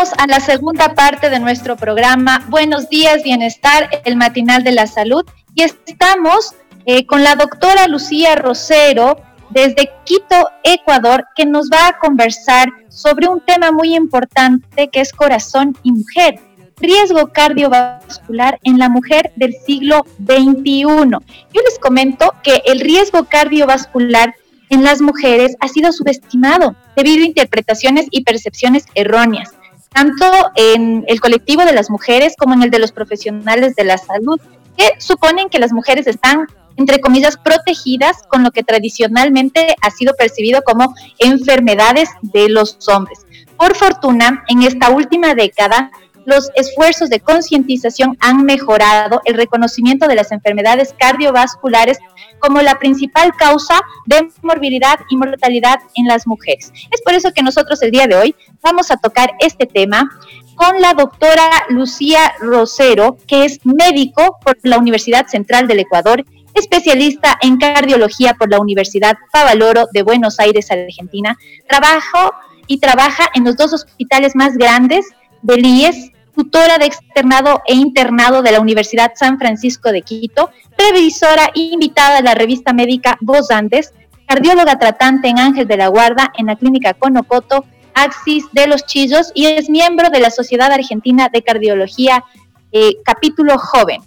[0.00, 5.26] A la segunda parte de nuestro programa Buenos días, Bienestar, el matinal de la salud.
[5.54, 6.54] Y estamos
[6.86, 9.20] eh, con la doctora Lucía Rosero
[9.50, 15.12] desde Quito, Ecuador, que nos va a conversar sobre un tema muy importante que es
[15.12, 16.40] corazón y mujer,
[16.78, 20.94] riesgo cardiovascular en la mujer del siglo XXI.
[20.94, 24.34] Yo les comento que el riesgo cardiovascular
[24.70, 29.50] en las mujeres ha sido subestimado debido a interpretaciones y percepciones erróneas,
[29.90, 30.24] tanto
[30.54, 34.40] en el colectivo de las mujeres como en el de los profesionales de la salud,
[34.76, 40.14] que suponen que las mujeres están, entre comillas, protegidas con lo que tradicionalmente ha sido
[40.14, 43.26] percibido como enfermedades de los hombres.
[43.56, 45.90] Por fortuna, en esta última década,
[46.30, 51.98] los esfuerzos de concientización han mejorado el reconocimiento de las enfermedades cardiovasculares
[52.38, 56.72] como la principal causa de morbilidad y mortalidad en las mujeres.
[56.90, 60.08] Es por eso que nosotros el día de hoy vamos a tocar este tema
[60.54, 66.24] con la doctora Lucía Rosero, que es médico por la Universidad Central del Ecuador,
[66.54, 71.36] especialista en cardiología por la Universidad Favaloro de Buenos Aires, Argentina.
[71.68, 72.34] Trabajo
[72.66, 75.06] y trabaja en los dos hospitales más grandes
[75.42, 76.09] del IES,
[76.40, 82.16] tutora de externado e internado de la Universidad San Francisco de Quito, previsora e invitada
[82.16, 83.92] de la revista médica Voz Andes,
[84.26, 89.32] cardióloga tratante en Ángel de la Guarda en la clínica Conocoto, Axis de los Chillos
[89.34, 92.24] y es miembro de la Sociedad Argentina de Cardiología,
[92.72, 94.00] eh, capítulo joven.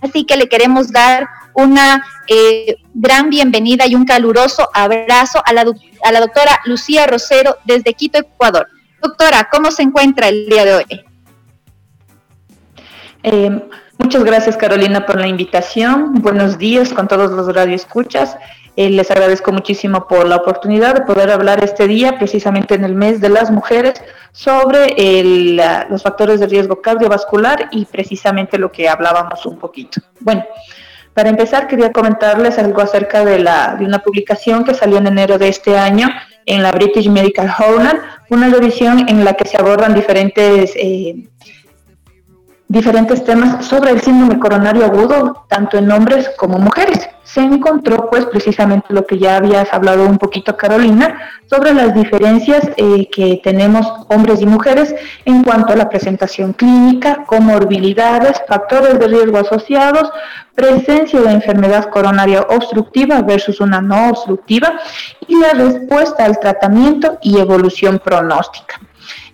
[0.00, 5.66] Así que le queremos dar una eh, gran bienvenida y un caluroso abrazo a la,
[6.04, 8.66] a la doctora Lucía Rosero desde Quito, Ecuador.
[9.02, 11.05] Doctora, ¿cómo se encuentra el día de hoy?
[13.28, 13.50] Eh,
[13.98, 16.22] muchas gracias Carolina por la invitación.
[16.22, 18.36] Buenos días con todos los radioescuchas.
[18.76, 22.94] Eh, les agradezco muchísimo por la oportunidad de poder hablar este día, precisamente en el
[22.94, 24.00] mes de las mujeres,
[24.30, 24.94] sobre
[25.88, 30.00] los factores de riesgo cardiovascular y precisamente lo que hablábamos un poquito.
[30.20, 30.44] Bueno,
[31.12, 35.36] para empezar quería comentarles algo acerca de, la, de una publicación que salió en enero
[35.36, 36.08] de este año
[36.44, 38.00] en la British Medical Journal,
[38.30, 40.74] una revisión en la que se abordan diferentes...
[40.76, 41.24] Eh,
[42.68, 47.08] diferentes temas sobre el síndrome coronario agudo, tanto en hombres como mujeres.
[47.22, 52.68] Se encontró pues precisamente lo que ya habías hablado un poquito Carolina, sobre las diferencias
[52.76, 54.94] eh, que tenemos hombres y mujeres
[55.24, 60.10] en cuanto a la presentación clínica, comorbilidades, factores de riesgo asociados,
[60.54, 64.80] presencia de enfermedad coronaria obstructiva versus una no obstructiva
[65.28, 68.80] y la respuesta al tratamiento y evolución pronóstica.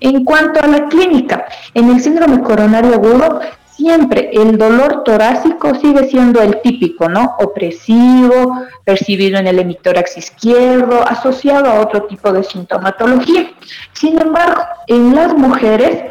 [0.04, 1.44] En cuanto a la clínica,
[1.74, 3.38] en el síndrome coronario agudo,
[3.70, 7.36] siempre el dolor torácico sigue siendo el típico, ¿no?
[7.38, 13.52] Opresivo, percibido en el hemitórax izquierdo, asociado a otro tipo de sintomatología.
[13.92, 16.02] Sin embargo, en las mujeres,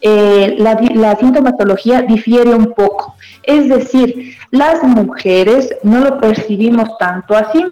[0.00, 3.14] eh, la, la, sintomatología difiere un poco.
[3.44, 7.64] Es decir, las mujeres no lo percibimos tanto así.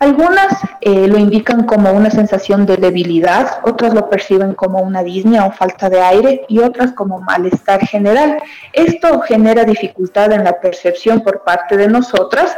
[0.00, 5.44] Algunas eh, lo indican como una sensación de debilidad, otras lo perciben como una disnea
[5.44, 8.38] o falta de aire y otras como malestar general.
[8.72, 12.56] Esto genera dificultad en la percepción por parte de nosotras,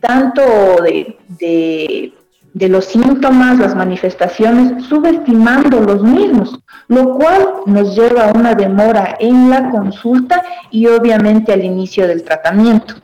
[0.00, 0.42] tanto
[0.82, 2.12] de,
[2.52, 6.58] de los síntomas, las manifestaciones, subestimando los mismos,
[6.88, 12.24] lo cual nos lleva a una demora en la consulta y obviamente al inicio del
[12.24, 12.96] tratamiento.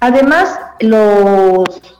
[0.00, 1.95] Además, los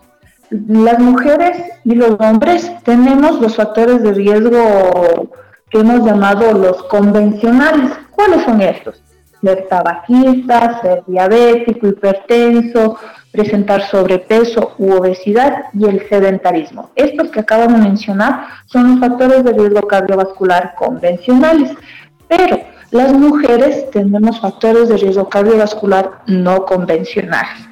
[0.51, 5.31] las mujeres y los hombres tenemos los factores de riesgo
[5.71, 7.91] que hemos llamado los convencionales.
[8.11, 9.03] ¿Cuáles son estos?
[9.43, 12.97] Ser tabaquista, ser diabético, hipertenso,
[13.31, 16.91] presentar sobrepeso u obesidad y el sedentarismo.
[16.95, 21.71] Estos que acabo de mencionar son los factores de riesgo cardiovascular convencionales,
[22.29, 22.59] pero
[22.91, 27.66] las mujeres tenemos factores de riesgo cardiovascular no convencionales.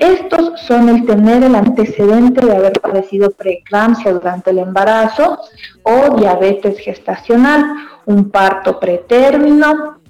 [0.00, 5.38] Estos son el tener el antecedente de haber padecido preeclampsia durante el embarazo
[5.82, 7.66] o diabetes gestacional,
[8.06, 10.00] un parto pretérmino,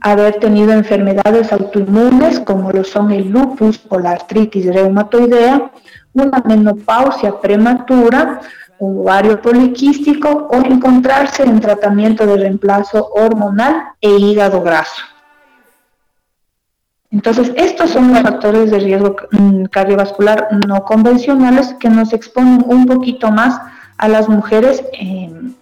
[0.00, 5.70] haber tenido enfermedades autoinmunes como lo son el lupus o la artritis reumatoidea,
[6.12, 8.38] una menopausia prematura,
[8.80, 15.11] un ovario poliquístico o encontrarse en tratamiento de reemplazo hormonal e hígado graso.
[17.12, 22.86] Entonces, estos son los factores de riesgo mm, cardiovascular no convencionales que nos exponen un
[22.86, 23.60] poquito más
[23.98, 25.54] a las mujeres en,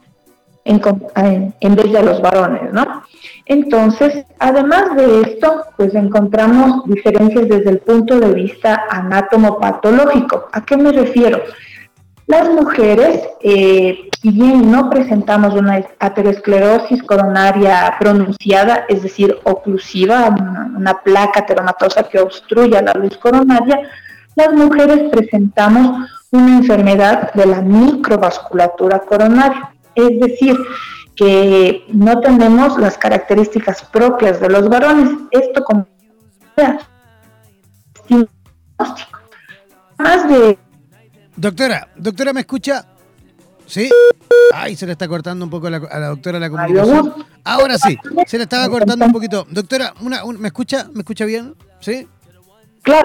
[0.64, 3.02] vez de a los varones, ¿no?
[3.46, 10.48] Entonces, además de esto, pues encontramos diferencias desde el punto de vista anatomopatológico.
[10.52, 11.42] ¿A qué me refiero?
[12.28, 20.28] Las mujeres, eh, si bien no presentamos una aterosclerosis coronaria pronunciada, es decir, oclusiva,
[20.76, 23.80] una, placa teromatosa que obstruya la luz coronaria,
[24.36, 30.56] las mujeres presentamos una enfermedad de la microvasculatura coronaria, es decir,
[31.16, 35.10] que no tenemos las características propias de los varones.
[35.30, 35.86] Esto como
[39.98, 40.58] más de
[41.36, 42.84] Doctora, doctora, ¿me escucha?
[43.70, 43.88] ¿Sí?
[44.52, 47.14] Ay, se le está cortando un poco a la, doctora la comunicación.
[47.44, 47.96] Ahora sí,
[48.26, 49.46] se le estaba cortando un poquito.
[49.48, 50.88] Doctora, una, ¿me escucha?
[50.92, 51.54] ¿Me escucha bien?
[51.78, 52.08] ¿Sí?
[52.82, 53.04] Claro.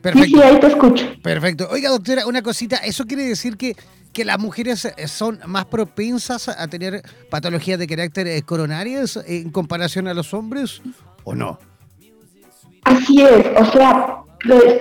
[0.00, 0.36] Perfecto.
[0.36, 1.04] Sí, ahí te escucho.
[1.20, 1.68] Perfecto.
[1.68, 2.76] Oiga, doctora, una cosita.
[2.76, 3.74] ¿Eso quiere decir que,
[4.12, 10.06] que las mujeres son más propensas a tener patologías de carácter eh, coronarias en comparación
[10.06, 10.80] a los hombres
[11.24, 11.58] o no?
[12.84, 13.46] Así es.
[13.56, 14.18] O sea,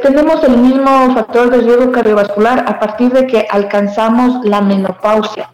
[0.01, 5.51] tenemos el mismo factor de riesgo cardiovascular a partir de que alcanzamos la menopausia,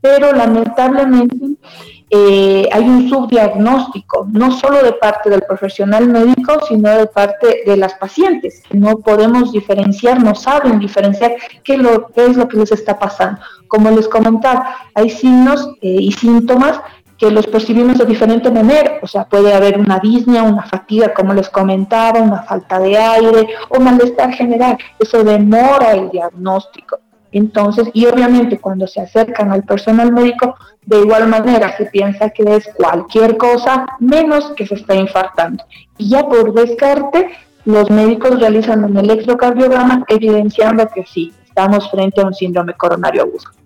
[0.00, 1.56] pero lamentablemente
[2.10, 7.76] eh, hay un subdiagnóstico, no solo de parte del profesional médico, sino de parte de
[7.76, 8.62] las pacientes.
[8.70, 13.40] No podemos diferenciar, no saben diferenciar qué, lo, qué es lo que les está pasando.
[13.66, 16.80] Como les comentaba, hay signos eh, y síntomas
[17.22, 21.32] que los percibimos de diferente manera, o sea, puede haber una disnea, una fatiga, como
[21.32, 26.98] les comentaba, una falta de aire o malestar general, eso demora el diagnóstico.
[27.30, 32.42] Entonces, y obviamente cuando se acercan al personal médico, de igual manera se piensa que
[32.56, 35.62] es cualquier cosa menos que se está infartando.
[35.98, 37.30] Y ya por descarte,
[37.64, 43.61] los médicos realizan un electrocardiograma evidenciando que sí, estamos frente a un síndrome coronario agudo.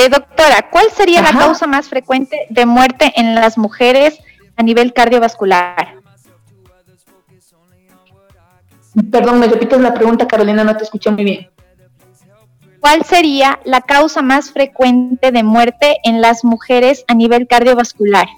[0.00, 4.16] Eh, doctora, ¿cuál sería la causa más frecuente de muerte en las mujeres
[4.56, 5.96] a nivel cardiovascular?
[9.10, 11.50] Perdón, me repites la pregunta, Carolina, no te escuché muy bien.
[12.78, 18.28] ¿Cuál sería la causa más frecuente de muerte en las mujeres a nivel cardiovascular?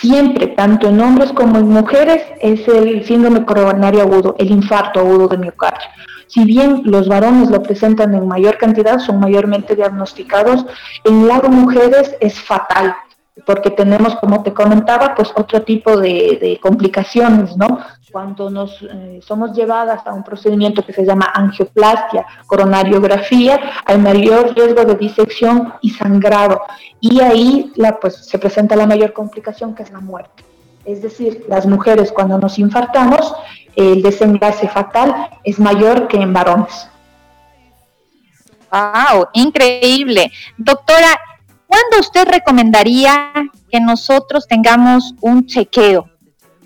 [0.00, 5.28] Siempre, tanto en hombres como en mujeres, es el síndrome coronario agudo, el infarto agudo
[5.28, 5.88] de miocardio.
[6.36, 10.66] Si bien los varones lo presentan en mayor cantidad, son mayormente diagnosticados,
[11.04, 12.94] en las mujeres es fatal,
[13.46, 17.78] porque tenemos, como te comentaba, pues otro tipo de, complicaciones, ¿no?
[18.12, 24.54] Cuando nos eh, somos llevadas a un procedimiento que se llama angioplastia, coronariografía, hay mayor
[24.54, 26.60] riesgo de disección y sangrado.
[27.00, 30.44] Y ahí pues, se presenta la mayor complicación, que es la muerte.
[30.84, 33.34] Es decir, las mujeres cuando nos infartamos,
[33.76, 36.88] el desenlace fatal es mayor que en varones.
[38.72, 39.28] ¡Wow!
[39.34, 40.32] Increíble.
[40.56, 41.20] Doctora,
[41.66, 43.32] ¿cuándo usted recomendaría
[43.70, 46.08] que nosotros tengamos un chequeo?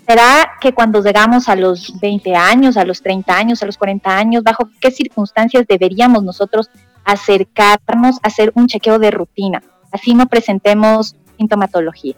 [0.07, 4.17] ¿Será que cuando llegamos a los 20 años, a los 30 años, a los 40
[4.17, 6.69] años, bajo qué circunstancias deberíamos nosotros
[7.05, 9.61] acercarnos a hacer un chequeo de rutina?
[9.91, 12.15] Así no presentemos sintomatología.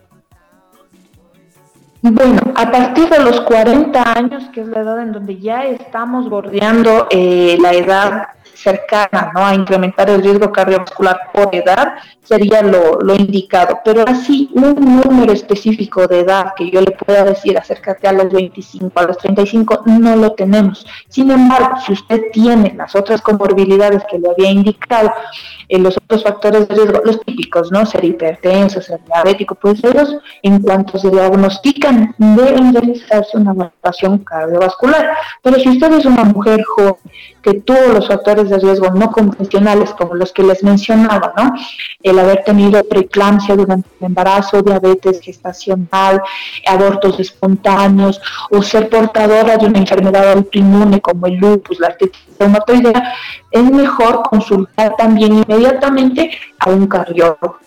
[2.06, 6.30] Bueno, a partir de los 40 años, que es la edad en donde ya estamos
[6.30, 8.28] bordeando eh, la edad
[8.64, 9.46] cercana ¿no?
[9.46, 13.80] a incrementar el riesgo cardiovascular por edad, sería lo, indicado.
[13.84, 18.32] Pero así, un número específico de edad que yo le pueda decir acércate a los
[18.32, 20.86] 25, a los 35, no lo tenemos.
[21.10, 25.12] Sin embargo, si usted tiene las otras comorbilidades que le había indicado,
[25.68, 27.86] eh, los otros factores de riesgo, los típicos, ¿no?
[27.86, 35.18] Ser hipertenso, ser diabético, pues ellos, en cuanto se diagnostican, deben realizarse una evaluación cardiovascular.
[35.42, 36.96] Pero si usted es una mujer joven
[37.42, 41.54] que tuvo los factores de riesgo no convencionales, como los que les mencionaba, ¿no?
[42.02, 46.22] El haber tenido preeclampsia durante el embarazo, diabetes gestacional,
[46.68, 48.22] abortos espontáneos,
[48.52, 53.14] o ser portadora de una enfermedad autoinmune como el lupus, la artritis reumatoidea,
[53.52, 57.60] es mejor consultar también inmediatamente a un cardiólogo.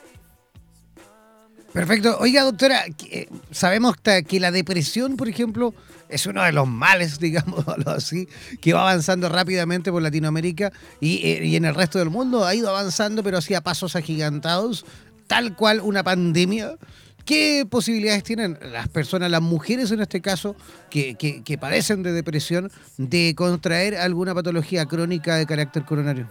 [1.72, 2.16] Perfecto.
[2.20, 5.74] Oiga, doctora, eh, sabemos que la depresión, por ejemplo,
[6.08, 8.28] es uno de los males, digamos así,
[8.60, 12.54] que va avanzando rápidamente por Latinoamérica y, eh, y, en el resto del mundo ha
[12.54, 14.84] ido avanzando, pero así a pasos agigantados,
[15.26, 16.76] tal cual una pandemia.
[17.24, 20.54] ¿Qué posibilidades tienen las personas, las mujeres en este caso,
[20.90, 26.28] que, que, que padecen de depresión, de contraer alguna patología crónica de carácter coronario?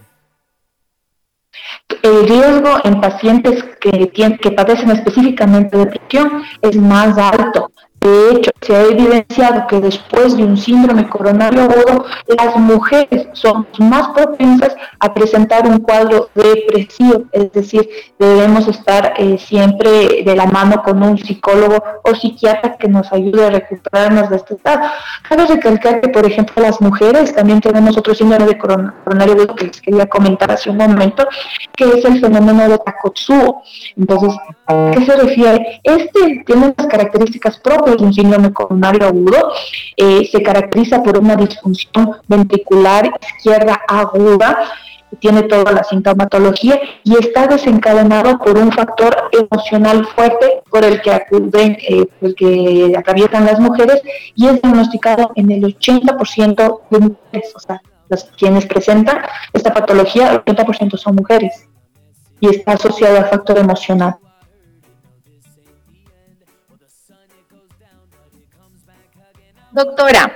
[2.02, 4.10] El riesgo en pacientes que,
[4.42, 7.72] que padecen específicamente de depresión es más alto.
[8.06, 12.06] De hecho, se ha evidenciado que después de un síndrome coronario agudo,
[12.38, 19.40] las mujeres son más propensas a presentar un cuadro depresivo, es decir, debemos estar eh,
[19.40, 24.36] siempre de la mano con un psicólogo o psiquiatra que nos ayude a recuperarnos de
[24.36, 24.88] este estado.
[25.28, 29.66] Cabe recalcar que, por ejemplo, las mujeres también tenemos otro síndrome de coronario agudo que
[29.66, 31.28] les quería comentar hace un momento,
[31.76, 33.64] que es el fenómeno de Takotsubo.
[33.98, 34.38] Entonces,
[34.68, 35.82] ¿a qué se refiere?
[35.84, 39.52] Este tiene las características propias de un síndrome coronario agudo.
[39.98, 44.72] Eh, se caracteriza por una disfunción ventricular izquierda aguda
[45.20, 51.12] tiene toda la sintomatología y está desencadenado por un factor emocional fuerte por el que
[51.12, 54.02] acuden, eh, el que atraviesan las mujeres
[54.36, 59.20] y es diagnosticado en el 80% de mujeres, o sea, las quienes presentan
[59.54, 61.68] esta patología, el 80% son mujeres
[62.40, 64.18] y está asociado al factor emocional.
[69.76, 70.32] Doctora,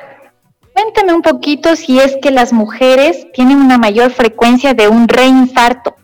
[0.73, 5.95] cuéntame un poquito si es que las mujeres tienen una mayor frecuencia de un reinfarto.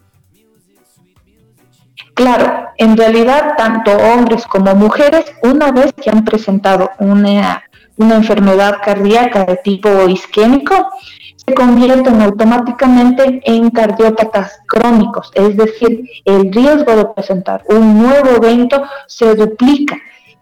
[2.13, 7.61] Claro, en realidad tanto hombres como mujeres, una vez que han presentado una,
[7.97, 10.91] una enfermedad cardíaca de tipo isquémico,
[11.35, 18.81] se convierten automáticamente en cardiópatas crónicos, es decir, el riesgo de presentar un nuevo evento
[19.07, 19.97] se duplica,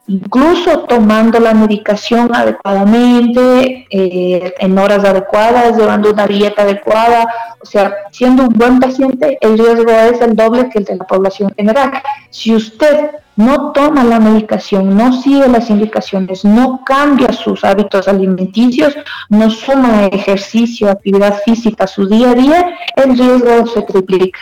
[0.08, 7.26] incluso tomando la medicación adecuadamente, eh, en horas adecuadas, llevando una dieta adecuada,
[7.62, 11.06] o sea, siendo un buen paciente, el riesgo es el doble que el de la
[11.06, 11.92] población general.
[12.30, 18.96] Si usted no toma la medicación, no sigue las indicaciones, no cambia sus hábitos alimenticios,
[19.30, 24.40] no suma ejercicio, actividad física a su día a día, el riesgo se triplica.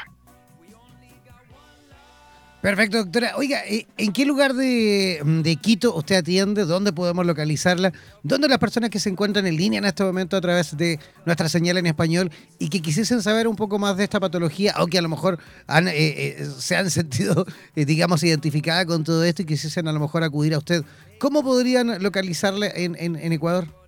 [2.61, 3.33] Perfecto, doctora.
[3.37, 6.65] Oiga, eh, ¿en qué lugar de, de, Quito usted atiende?
[6.65, 7.91] ¿Dónde podemos localizarla?
[8.21, 11.49] ¿Dónde las personas que se encuentran en línea en este momento a través de nuestra
[11.49, 12.29] señal en español
[12.59, 15.39] y que quisiesen saber un poco más de esta patología o que a lo mejor
[15.65, 19.99] han, eh, eh, se han sentido, digamos, identificada con todo esto y quisiesen a lo
[19.99, 20.83] mejor acudir a usted?
[21.17, 23.80] ¿Cómo podrían localizarle en, en, en Ecuador?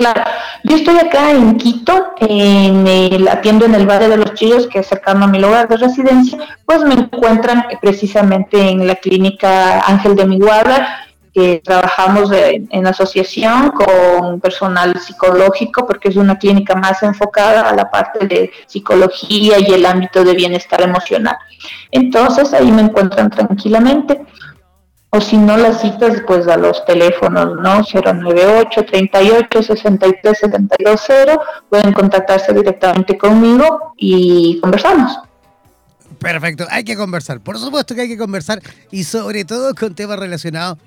[0.00, 0.22] Claro,
[0.64, 4.78] yo estoy acá en Quito, en el, atiendo en el Valle de los Chillos, que
[4.78, 10.16] es cercano a mi lugar de residencia, pues me encuentran precisamente en la clínica Ángel
[10.16, 11.04] de Miguala,
[11.34, 17.90] que trabajamos en, asociación con personal psicológico, porque es una clínica más enfocada a la
[17.90, 21.36] parte de psicología y el ámbito de bienestar emocional.
[21.90, 24.18] Entonces ahí me encuentran tranquilamente
[25.10, 27.82] o si no las citas pues a los teléfonos, ¿no?
[27.82, 31.08] 098 38 63 72
[31.68, 35.18] pueden contactarse directamente conmigo y conversamos.
[36.18, 38.60] Perfecto, hay que conversar, por supuesto que hay que conversar
[38.90, 40.78] y sobre todo con temas relacionados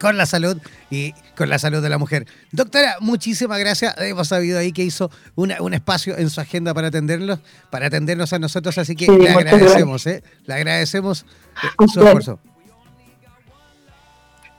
[0.00, 0.56] con la salud
[0.90, 2.26] y con la salud de la mujer.
[2.50, 3.94] Doctora, muchísimas gracias.
[3.98, 7.38] Hemos sabido ahí que hizo un espacio en su agenda para atendernos,
[7.70, 10.24] para atendernos a nosotros, así que le agradecemos, ¿eh?
[10.46, 11.24] Le agradecemos
[11.62, 12.40] eh, su esfuerzo.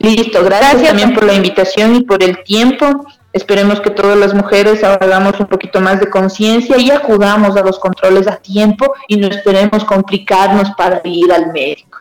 [0.03, 3.05] Listo, gracias, también por la invitación y por el tiempo.
[3.31, 7.79] Esperemos que todas las mujeres hagamos un poquito más de conciencia y acudamos a los
[7.79, 11.99] controles a tiempo y no esperemos complicarnos para ir al médico.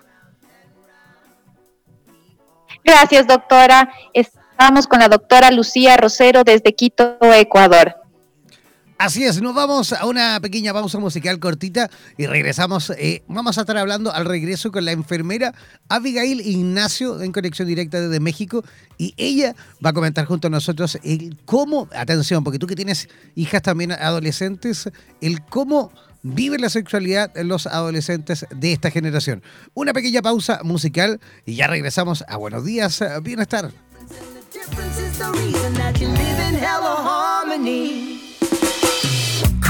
[2.82, 3.88] Gracias, doctora.
[4.12, 8.01] Estamos con la doctora Lucía Rosero desde Quito, Ecuador.
[9.02, 12.90] Así es, nos vamos a una pequeña pausa musical cortita y regresamos.
[12.90, 15.52] Eh, vamos a estar hablando al regreso con la enfermera
[15.88, 18.62] Abigail Ignacio en conexión directa desde México
[18.98, 23.08] y ella va a comentar junto a nosotros el cómo, atención, porque tú que tienes
[23.34, 24.88] hijas también adolescentes,
[25.20, 25.90] el cómo
[26.22, 29.42] vive la sexualidad los adolescentes de esta generación.
[29.74, 33.72] Una pequeña pausa musical y ya regresamos a Buenos Días, Bienestar.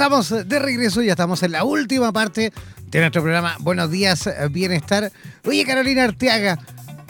[0.00, 2.54] Estamos de regreso, ya estamos en la última parte
[2.86, 5.12] de nuestro programa Buenos Días, Bienestar.
[5.44, 6.58] Oye, Carolina Arteaga,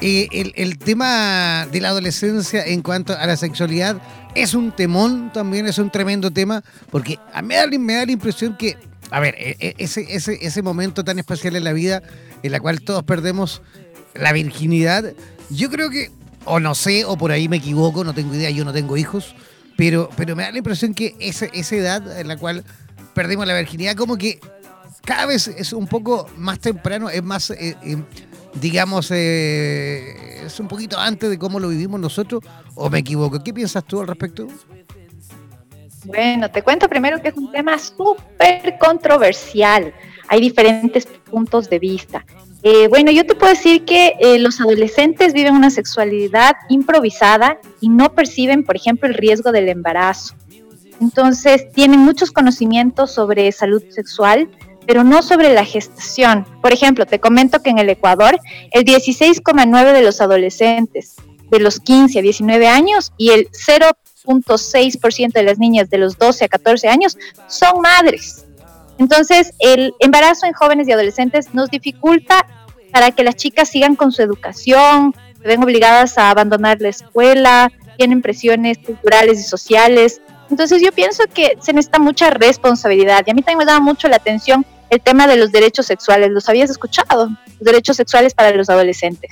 [0.00, 0.26] eh,
[0.56, 4.02] el, tema de la adolescencia en cuanto a la sexualidad
[4.34, 8.56] es un temón, también es un tremendo tema, porque a mí me da, la impresión
[8.56, 8.76] que,
[9.12, 12.02] a ver, e, e, ese, ese, ese momento tan especial en la vida,
[12.42, 13.62] en la cual todos perdemos
[14.16, 15.12] la virginidad,
[15.48, 16.10] yo creo que,
[16.44, 19.36] o no sé, o por ahí me equivoco, no tengo idea, yo no tengo hijos,
[19.76, 22.64] pero, pero me da la impresión que esa, esa edad en la cual
[23.14, 24.40] perdimos la virginidad, como que
[25.04, 27.96] cada vez es un poco más temprano, es más, eh, eh,
[28.54, 32.42] digamos, eh, es un poquito antes de cómo lo vivimos nosotros,
[32.74, 33.42] o me equivoco.
[33.42, 34.46] ¿Qué piensas tú al respecto?
[36.04, 39.92] Bueno, te cuento primero que es un tema súper controversial.
[40.28, 42.24] Hay diferentes puntos de vista.
[42.62, 47.88] Eh, bueno, yo te puedo decir que eh, los adolescentes viven una sexualidad improvisada y
[47.88, 50.34] no perciben, por ejemplo, el riesgo del embarazo.
[51.00, 54.50] Entonces, tienen muchos conocimientos sobre salud sexual,
[54.86, 56.44] pero no sobre la gestación.
[56.60, 58.38] Por ejemplo, te comento que en el Ecuador,
[58.72, 61.16] el 16,9% de los adolescentes
[61.50, 66.44] de los 15 a 19 años y el 0.6% de las niñas de los 12
[66.44, 67.18] a 14 años
[67.48, 68.44] son madres.
[68.98, 72.46] Entonces, el embarazo en jóvenes y adolescentes nos dificulta
[72.92, 77.72] para que las chicas sigan con su educación, se ven obligadas a abandonar la escuela,
[77.96, 80.20] tienen presiones culturales y sociales.
[80.50, 84.08] Entonces yo pienso que se necesita mucha responsabilidad y a mí también me da mucho
[84.08, 86.30] la atención el tema de los derechos sexuales.
[86.30, 87.26] ¿Los habías escuchado?
[87.26, 89.30] Los derechos sexuales para los adolescentes.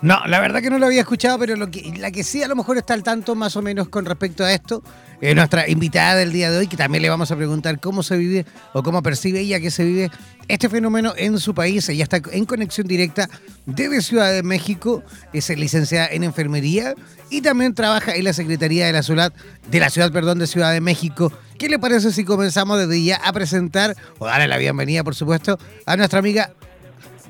[0.00, 2.78] No, la verdad que no lo había escuchado, pero la que sí a lo mejor
[2.78, 4.82] está al tanto más o menos con respecto a esto
[5.20, 8.16] es nuestra invitada del día de hoy, que también le vamos a preguntar cómo se
[8.16, 10.10] vive o cómo percibe ella que se vive
[10.46, 11.88] este fenómeno en su país.
[11.88, 13.28] Ella está en conexión directa
[13.66, 15.02] desde Ciudad de México,
[15.32, 16.94] es licenciada en enfermería
[17.28, 19.32] y también trabaja en la Secretaría de la Ciudad,
[19.68, 21.32] de la ciudad, perdón, de Ciudad de México.
[21.58, 25.58] ¿Qué le parece si comenzamos desde ya a presentar o darle la bienvenida, por supuesto,
[25.86, 26.52] a nuestra amiga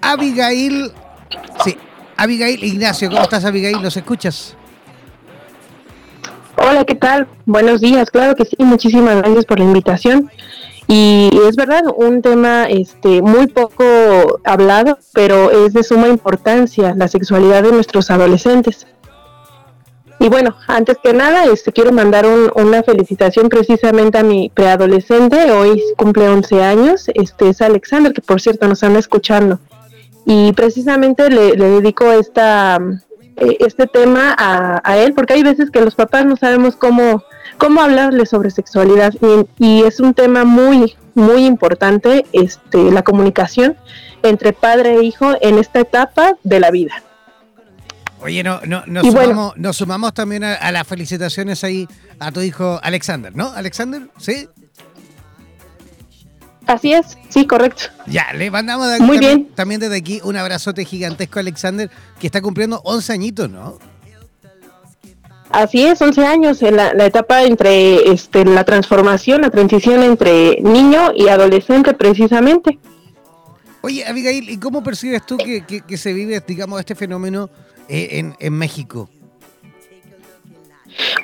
[0.02, 0.92] Abigail.
[1.64, 1.76] Sí,
[2.18, 3.80] Abigail Ignacio, ¿cómo estás Abigail?
[3.80, 4.56] ¿Nos escuchas?
[6.56, 7.28] Hola, ¿qué tal?
[7.46, 10.28] Buenos días, claro que sí, muchísimas gracias por la invitación.
[10.88, 13.84] Y es verdad, un tema este, muy poco
[14.42, 18.88] hablado, pero es de suma importancia, la sexualidad de nuestros adolescentes.
[20.18, 22.26] Y bueno, antes que nada, este, quiero mandar
[22.56, 28.40] una felicitación precisamente a mi preadolescente, hoy cumple 11 años, este es Alexander, que por
[28.40, 29.60] cierto nos anda escuchando.
[30.30, 32.78] Y precisamente le, dedico esta,
[33.38, 37.24] eh, este tema a, él, porque hay veces que los papás no sabemos cómo,
[37.56, 39.14] cómo hablarle sobre sexualidad
[39.58, 43.78] y, es un tema muy, muy importante, este, la comunicación
[44.22, 47.02] entre padre e hijo en esta etapa de la vida.
[48.20, 51.88] Oye, no, no, nos, sumamos, nos sumamos también a, las felicitaciones ahí
[52.18, 53.50] a tu hijo Alexander, ¿no?
[53.52, 54.46] Alexander, ¿sí?
[56.68, 57.84] Así es, sí, correcto.
[58.06, 59.54] Ya, le mandamos Muy también, bien.
[59.54, 61.90] también desde aquí un abrazote gigantesco a Alexander,
[62.20, 63.78] que está cumpliendo 11 añitos, ¿no?
[65.48, 71.12] Así es, 11 años, en la, etapa entre este, la transformación, la transición entre niño
[71.16, 72.78] y adolescente precisamente.
[73.80, 77.48] Oye, Abigail, ¿y cómo percibes tú que, que se vive, digamos, este fenómeno
[77.88, 79.08] eh, en, en México?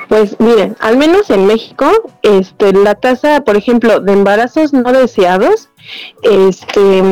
[0.09, 1.91] Pues miren, al menos en México,
[2.23, 5.69] este, la tasa, por ejemplo, de embarazos no deseados,
[6.23, 7.03] este,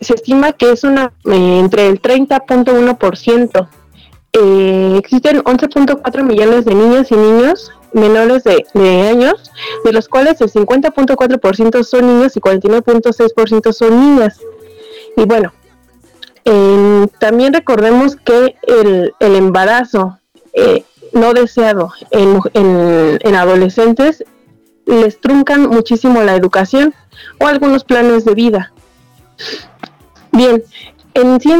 [0.00, 3.68] se estima que es una eh, entre el 30.1%.
[4.32, 9.52] Eh, existen 11.4 millones de niñas y niños menores de, de años,
[9.84, 14.40] de los cuales el 50.4% son niños y 49.6% son niñas.
[15.16, 15.52] Y bueno,
[17.18, 20.18] también recordemos que el, embarazo
[20.52, 20.84] eh,
[21.14, 24.24] no deseado en, adolescentes
[24.86, 26.94] les truncan muchísimo la educación
[27.40, 28.72] o algunos planes de vida.
[30.32, 30.62] Bien,
[31.14, 31.52] en sí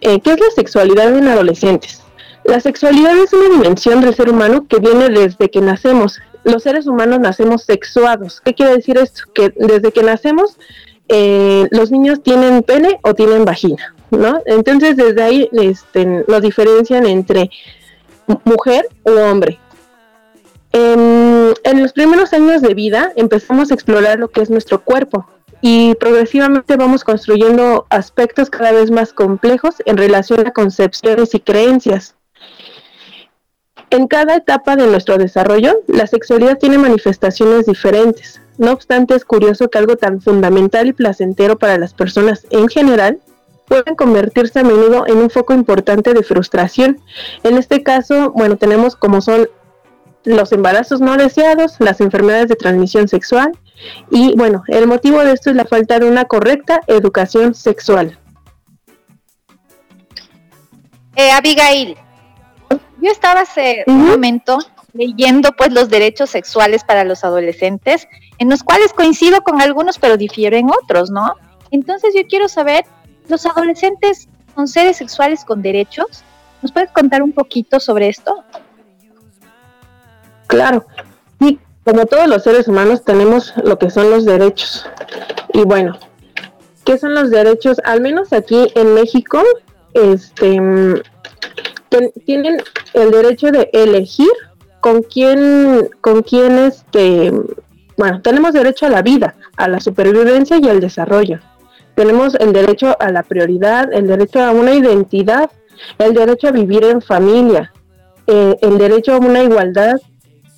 [0.00, 2.02] eh, ¿qué es la sexualidad en adolescentes?
[2.44, 6.20] La sexualidad es una dimensión del ser humano que viene desde que nacemos.
[6.42, 8.40] Los seres humanos nacemos sexuados.
[8.40, 9.24] ¿Qué quiere decir esto?
[9.34, 10.56] Que desde que nacemos
[11.08, 13.94] eh, los niños tienen pene o tienen vagina.
[14.10, 14.40] ¿no?
[14.46, 17.50] Entonces desde ahí este, lo diferencian entre
[18.44, 19.58] mujer u hombre.
[20.72, 25.26] En, en, los primeros años de vida empezamos a explorar lo que es nuestro cuerpo
[25.60, 32.14] y progresivamente vamos construyendo aspectos cada vez más complejos en relación a concepciones y creencias.
[33.90, 38.40] En cada etapa de nuestro desarrollo, la sexualidad tiene manifestaciones diferentes.
[38.56, 43.20] No obstante, es curioso que algo tan fundamental y placentero para las personas en general
[43.70, 47.00] pueden convertirse a menudo en un foco importante de frustración.
[47.44, 49.48] En este caso, bueno, tenemos como son
[50.24, 53.52] los embarazos no deseados, las enfermedades de transmisión sexual
[54.10, 58.18] y bueno, el motivo de esto es la falta de una correcta educación sexual.
[61.14, 61.96] Eh, Abigail,
[63.00, 64.58] yo estaba hace un momento
[64.94, 70.16] leyendo pues los derechos sexuales para los adolescentes, en los cuales coincido con algunos pero
[70.16, 71.34] difieren otros, ¿no?
[71.70, 72.84] Entonces yo quiero saber
[73.30, 76.24] ¿Los adolescentes son seres sexuales con derechos?
[76.62, 78.42] ¿Nos puedes contar un poquito sobre esto?
[80.48, 80.84] Claro,
[81.38, 84.84] y como todos los seres humanos tenemos lo que son los derechos.
[85.52, 85.96] Y bueno,
[86.84, 87.80] ¿qué son los derechos?
[87.84, 89.40] Al menos aquí en México,
[89.94, 90.60] este,
[92.26, 92.60] tienen
[92.94, 94.30] el derecho de elegir
[94.80, 97.32] con quién, con quién, este,
[97.96, 101.38] bueno, tenemos derecho a la vida, a la supervivencia y al desarrollo
[101.94, 105.50] tenemos el derecho a la prioridad, el derecho a una identidad,
[105.98, 107.72] el derecho a vivir en familia,
[108.26, 110.00] eh, el derecho a una igualdad,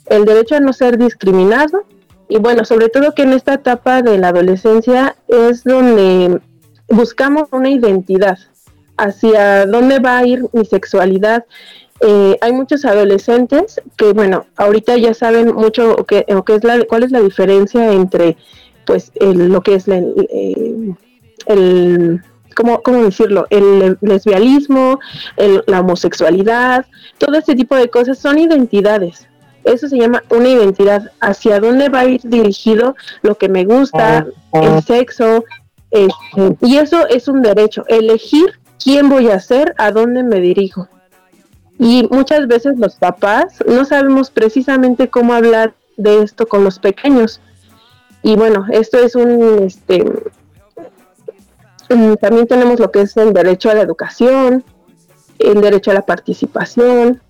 [0.07, 1.85] el derecho a no ser discriminado
[2.29, 6.41] y bueno, sobre todo que en esta etapa de la adolescencia es donde
[6.89, 8.39] buscamos una identidad
[8.97, 11.45] hacia dónde va a ir mi sexualidad.
[12.01, 17.03] Eh, hay muchos adolescentes que, bueno, ahorita ya saben mucho o que, es la, cuál
[17.03, 18.37] es la diferencia entre,
[18.87, 20.95] pues, lo que es la, eh,
[21.47, 22.23] el
[22.55, 23.47] ¿cómo, cómo decirlo?
[23.51, 25.01] El lesbianismo,
[25.67, 26.87] la homosexualidad,
[27.19, 29.27] todo este tipo de cosas son identidades.
[29.65, 31.11] Eso se llama una identidad.
[31.21, 35.45] ¿Hacia dónde va a ir dirigido lo que me gusta, el sexo?
[35.91, 40.89] Este, y eso es un derecho, elegir quién voy a ser, a dónde me dirijo.
[41.79, 47.41] Y muchas veces los papás no sabemos precisamente cómo hablar de esto con los pequeños.
[48.23, 50.05] Y bueno, esto es un, este,
[52.21, 54.65] también tenemos lo que es el derecho a la educación,
[55.39, 57.21] el derecho a la participación,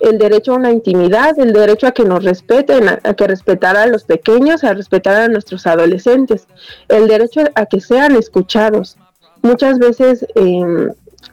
[0.00, 3.86] el derecho a una intimidad, el derecho a que nos respeten, a, que respetar a
[3.86, 6.46] los pequeños, a respetar a nuestros adolescentes,
[6.88, 8.96] el derecho a que sean escuchados
[9.42, 10.90] muchas veces em,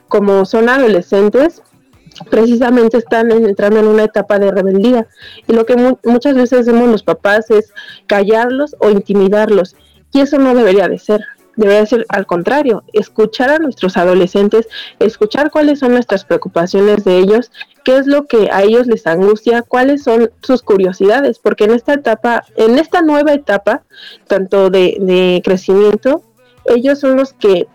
[0.07, 1.61] como son adolescentes,
[2.29, 5.07] precisamente están entrando en una etapa de rebeldía.
[5.47, 7.73] Y lo que muchas veces hacemos los papás es
[8.07, 9.75] callarlos o intimidarlos.
[10.13, 11.25] Y eso no debería de ser.
[11.55, 14.67] Debería ser al contrario, escuchar a nuestros adolescentes,
[14.99, 17.51] escuchar cuáles son nuestras preocupaciones de ellos,
[17.83, 21.93] qué es lo que a ellos les angustia, cuáles son sus curiosidades, porque en esta
[21.93, 23.83] etapa, en esta nueva etapa,
[24.27, 26.23] tanto de, de crecimiento,
[26.65, 27.67] ellos son los que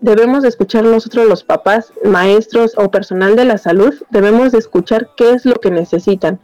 [0.00, 5.10] debemos de escuchar nosotros los papás, maestros o personal de la salud, debemos de escuchar
[5.16, 6.40] qué es lo que necesitan.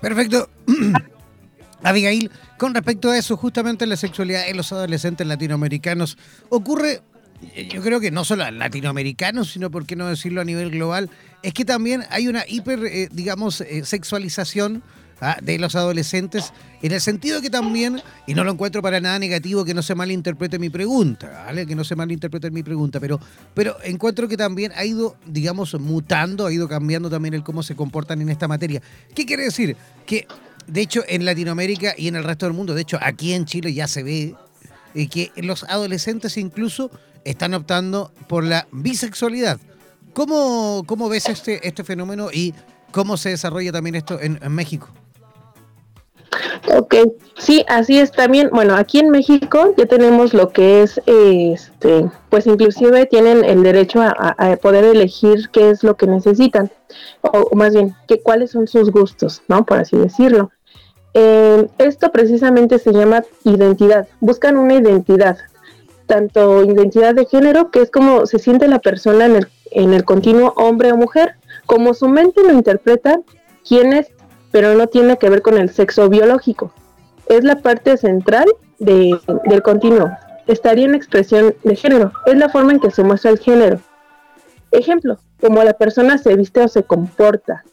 [0.00, 0.48] Perfecto.
[1.82, 6.18] Abigail, con respecto a eso, justamente la sexualidad en los adolescentes latinoamericanos
[6.48, 7.02] ocurre,
[7.70, 11.10] yo creo que no solo a latinoamericanos, sino por qué no decirlo a nivel global,
[11.42, 14.82] es que también hay una hiper, eh, digamos, eh, sexualización
[15.20, 15.38] ¿ah?
[15.40, 16.52] de los adolescentes,
[16.82, 19.94] en el sentido que también, y no lo encuentro para nada negativo que no se
[19.94, 21.64] malinterprete mi pregunta, ¿vale?
[21.64, 23.20] que no se malinterprete mi pregunta, pero,
[23.54, 27.76] pero encuentro que también ha ido, digamos, mutando, ha ido cambiando también el cómo se
[27.76, 28.82] comportan en esta materia.
[29.14, 29.76] ¿Qué quiere decir?
[30.06, 30.26] Que,
[30.68, 33.72] de hecho, en Latinoamérica y en el resto del mundo, de hecho, aquí en Chile
[33.74, 34.34] ya se ve
[34.94, 36.90] eh, que los adolescentes incluso
[37.24, 39.58] están optando por la bisexualidad.
[40.12, 42.54] ¿Cómo, cómo ves este, este fenómeno y
[42.92, 44.88] cómo se desarrolla también esto en México?
[46.76, 46.94] Ok,
[47.38, 48.50] sí, así es también.
[48.52, 54.02] Bueno, aquí en México ya tenemos lo que es, este, pues inclusive tienen el derecho
[54.02, 56.70] a, poder elegir qué es lo que necesitan,
[57.22, 59.64] o, más bien, que, cuáles son sus gustos, ¿no?
[59.64, 60.50] Por así decirlo.
[61.14, 64.08] Eh, esto precisamente se llama identidad.
[64.20, 65.38] Buscan una identidad,
[66.06, 70.04] tanto identidad de género, que es como se siente la persona en el, en el
[70.04, 71.34] continuo hombre o mujer,
[71.66, 73.20] como su mente lo interpreta,
[73.66, 74.08] quién es
[74.50, 76.72] pero no tiene que ver con el sexo biológico.
[77.26, 78.46] Es la parte central
[78.78, 80.10] del continuo.
[80.46, 82.12] Estaría en expresión de género.
[82.26, 83.80] Es la forma en que se muestra el género.
[84.70, 87.64] Ejemplo, como la persona se viste o se comporta.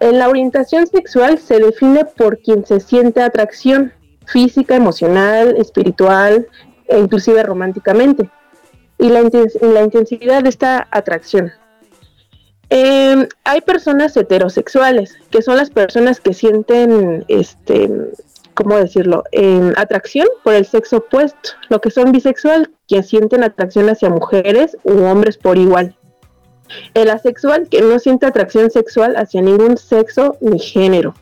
[0.00, 3.92] En la orientación sexual se define por quien se siente atracción
[4.26, 6.48] física, emocional, espiritual
[6.88, 8.30] e inclusive románticamente.
[8.98, 9.22] Y la,
[9.60, 11.52] la intensidad de esta atracción.
[12.70, 17.90] Eh, hay personas heterosexuales, que son las personas que sienten, este,
[18.54, 19.24] ¿cómo decirlo?,
[19.76, 25.02] atracción por el sexo opuesto, lo que son bisexual, que sienten atracción hacia mujeres u
[25.02, 25.96] hombres por igual.
[26.94, 31.14] El asexual, que no siente atracción sexual hacia ningún sexo ni género.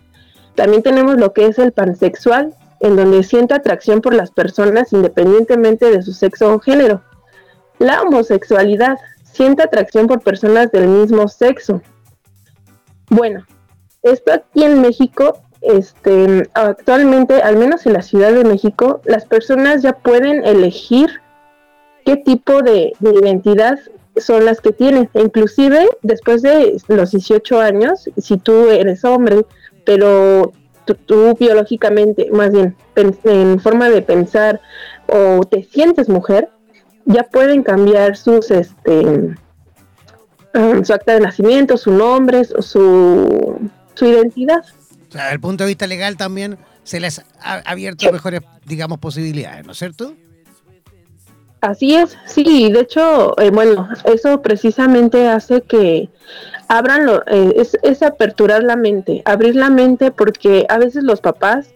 [0.54, 5.90] También tenemos lo que es el pansexual, en donde siente atracción por las personas independientemente
[5.90, 7.02] de su sexo o género.
[7.78, 8.98] La homosexualidad,
[9.38, 11.80] siente atracción por personas del mismo sexo.
[13.08, 13.46] Bueno,
[14.02, 19.82] esto aquí en México, este, actualmente, al menos en la Ciudad de México, las personas
[19.82, 21.20] ya pueden elegir
[22.04, 23.78] qué tipo de, identidad
[24.20, 25.08] son las que tienen.
[25.14, 29.44] E inclusive, después de los 18 años, si tú eres hombre,
[29.84, 30.52] pero
[30.94, 34.60] tú, biológicamente, más bien en forma de pensar
[35.06, 36.48] o te sientes mujer,
[37.04, 39.34] ya pueden cambiar sus, este,
[40.54, 44.62] ah, su acta de nacimiento, su nombre, su, su identidad.
[45.08, 48.98] O sea, desde el punto de vista legal también se les ha abierto mejores, digamos,
[48.98, 50.14] posibilidades, ¿no es cierto?
[51.60, 56.08] Así es, sí, de hecho, eh, bueno, eso precisamente hace que
[56.68, 61.20] abran, lo, eh, es, es, aperturar la mente, abrir la mente porque a veces los
[61.20, 61.74] papás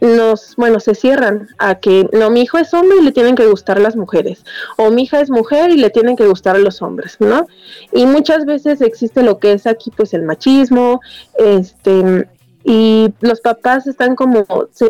[0.00, 3.46] nos, bueno, se cierran a que no, mi hijo es hombre y le tienen que
[3.46, 4.44] gustar las mujeres,
[4.76, 7.46] o mi hija es mujer y le tienen que gustar los hombres, ¿no?
[7.92, 11.00] Y muchas veces existe lo que es aquí, pues el machismo,
[11.36, 12.28] este,
[12.64, 14.46] y los papás están como,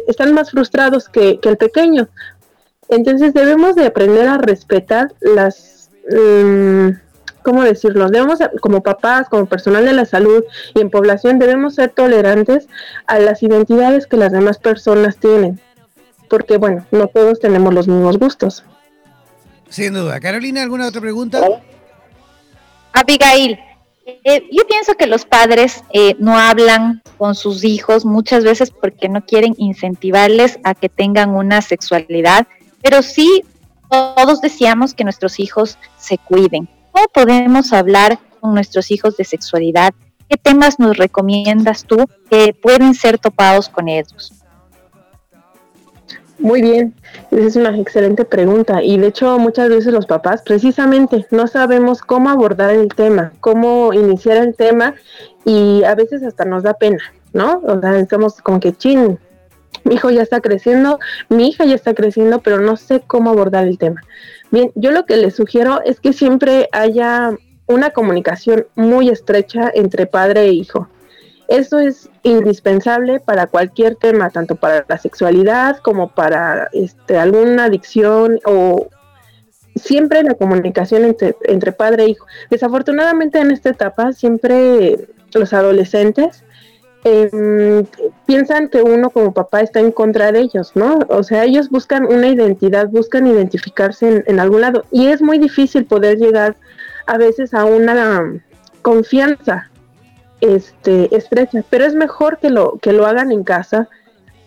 [0.06, 2.08] están más frustrados que, el pequeño.
[2.88, 5.90] Entonces debemos de aprender a respetar las...
[6.10, 6.90] Mm,
[7.42, 8.10] ¿cómo decirlo?
[8.10, 10.44] Debemos, como papás, como personal de la salud
[10.74, 12.68] y en población, debemos ser tolerantes
[13.06, 15.58] a las identidades que las demás personas tienen.
[16.28, 18.64] Porque, bueno, no todos tenemos los mismos gustos.
[19.70, 20.20] Sin duda.
[20.20, 21.42] Carolina, ¿alguna otra pregunta?
[22.92, 23.58] Abigail,
[24.24, 29.08] eh, yo pienso que los padres eh, no hablan con sus hijos muchas veces porque
[29.08, 32.46] no quieren incentivarles a que tengan una sexualidad,
[32.82, 33.42] pero sí
[33.90, 36.68] todos deseamos que nuestros hijos se cuiden.
[36.92, 39.94] ¿Cómo podemos hablar con nuestros hijos de sexualidad?
[40.28, 41.96] ¿Qué temas nos recomiendas tú
[42.30, 44.32] que pueden ser topados con ellos?
[46.38, 46.94] Muy bien,
[47.32, 52.00] esa es una excelente pregunta y de hecho muchas veces los papás precisamente no sabemos
[52.00, 54.94] cómo abordar el tema, cómo iniciar el tema
[55.44, 57.02] y a veces hasta nos da pena,
[57.32, 57.60] ¿no?
[57.66, 59.18] O sea, estamos como que chin,
[59.84, 60.98] mi hijo ya está creciendo,
[61.28, 64.02] mi hija ya está creciendo, pero no sé cómo abordar el tema.
[64.50, 67.32] Bien, yo lo que les sugiero es que siempre haya
[67.66, 70.88] una comunicación muy estrecha entre padre e hijo.
[71.48, 78.38] Eso es indispensable para cualquier tema, tanto para la sexualidad como para este, alguna adicción
[78.44, 78.88] o
[79.76, 82.26] siempre la comunicación entre, entre padre e hijo.
[82.50, 86.44] Desafortunadamente en esta etapa siempre los adolescentes
[87.04, 87.84] eh,
[88.26, 90.98] piensan que uno como papá está en contra de ellos, ¿no?
[91.08, 94.84] O sea, ellos buscan una identidad, buscan identificarse en, algún lado.
[94.90, 96.56] Y es muy difícil poder llegar
[97.06, 98.42] a veces a una
[98.82, 99.70] confianza
[100.40, 103.88] este, estrecha, pero es mejor que lo, que lo hagan en casa,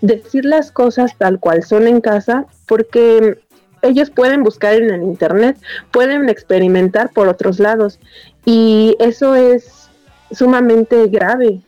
[0.02, 3.40] decir las cosas tal cual son en casa, porque
[3.82, 5.58] ellos pueden buscar en el internet,
[5.92, 8.00] pueden experimentar por otros lados.
[8.46, 9.90] Y eso es
[10.32, 11.62] sumamente grave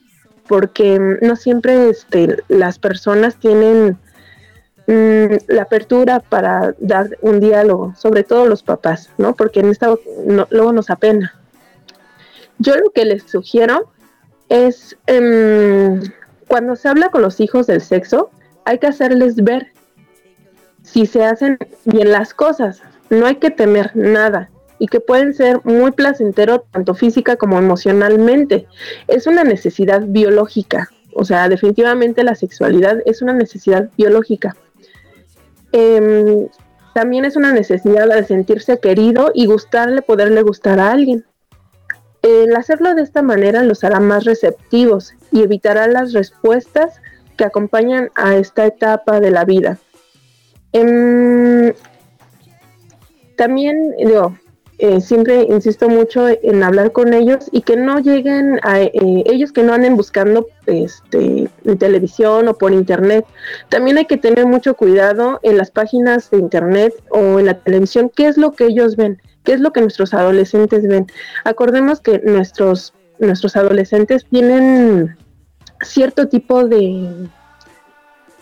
[0.47, 3.97] porque no siempre este, las personas tienen
[4.87, 9.35] mm, la apertura para dar un diálogo, sobre todo los papás, ¿no?
[9.35, 9.95] Porque en esta
[10.49, 11.33] luego nos apena.
[12.59, 13.91] Yo lo que les sugiero
[14.49, 16.01] es em,
[16.47, 18.29] cuando se habla con los hijos del sexo,
[18.65, 19.71] hay que hacerles ver
[20.83, 22.81] si se hacen bien las cosas.
[23.09, 24.49] No hay que temer nada
[24.83, 28.67] y que pueden ser muy placenteros tanto física como emocionalmente.
[29.07, 34.57] Es una necesidad biológica, o sea, definitivamente la sexualidad es una necesidad biológica.
[35.71, 36.49] Em,
[36.93, 41.23] también es una necesidad de sentirse querido y gustarle, poderle gustar a alguien.
[42.21, 46.99] El hacerlo de esta manera los hará más receptivos y evitará las respuestas
[47.37, 49.77] que acompañan a esta etapa de la vida.
[50.73, 51.73] Em,
[53.37, 54.35] también digo,
[54.79, 58.91] eh, siempre insisto mucho en hablar con ellos y que no lleguen a eh,
[59.25, 63.25] ellos que no anden buscando este, en televisión o por internet.
[63.69, 68.11] También hay que tener mucho cuidado en las páginas de internet o en la televisión,
[68.13, 71.07] qué es lo que ellos ven, qué es lo que nuestros adolescentes ven.
[71.43, 75.15] Acordemos que nuestros, nuestros adolescentes tienen
[75.81, 77.29] cierto tipo de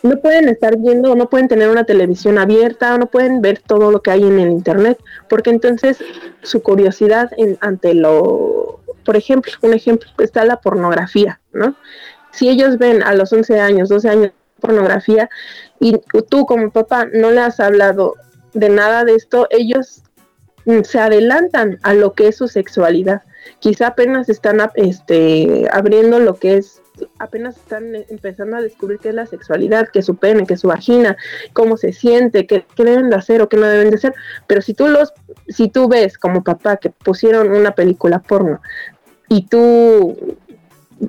[0.04, 4.02] no pueden estar viendo, no pueden tener una televisión abierta, no pueden ver todo lo
[4.02, 5.00] que hay en el internet,
[5.30, 6.00] porque entonces
[6.42, 11.76] su curiosidad en, ante lo, por ejemplo, un ejemplo, está la pornografía, ¿no?
[12.32, 15.30] Si ellos ven a los 11 años, 12 años pornografía
[15.80, 16.00] y
[16.30, 18.16] tú como papá no le has hablado
[18.54, 20.04] de nada de esto, ellos
[20.84, 23.24] se adelantan a lo que es su sexualidad.
[23.60, 26.81] Quizá apenas están este, abriendo lo que es
[27.20, 30.62] apenas están empezando a descubrir qué es la sexualidad, qué es su pene, qué es
[30.62, 31.18] su vagina,
[31.54, 34.14] cómo se siente, qué, deben de hacer o qué no deben de hacer.
[34.48, 35.14] Pero si tú los,
[35.48, 38.62] si tú ves como papá que pusieron una película porno
[39.30, 40.38] y tú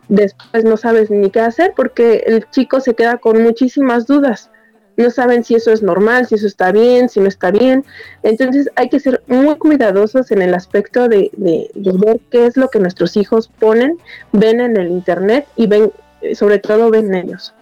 [0.09, 4.52] después no sabes ni qué hacer porque el chico se queda con muchísimas dudas
[4.97, 7.85] no saben si eso es normal, si eso está bien, si no está bien.
[8.23, 12.69] Entonces hay que ser muy cuidadosos en el aspecto de, de, ver qué es lo
[12.69, 13.99] que nuestros hijos ponen,
[14.33, 15.93] ven en el Internet y ven,
[16.35, 17.55] sobre todo ven ellos.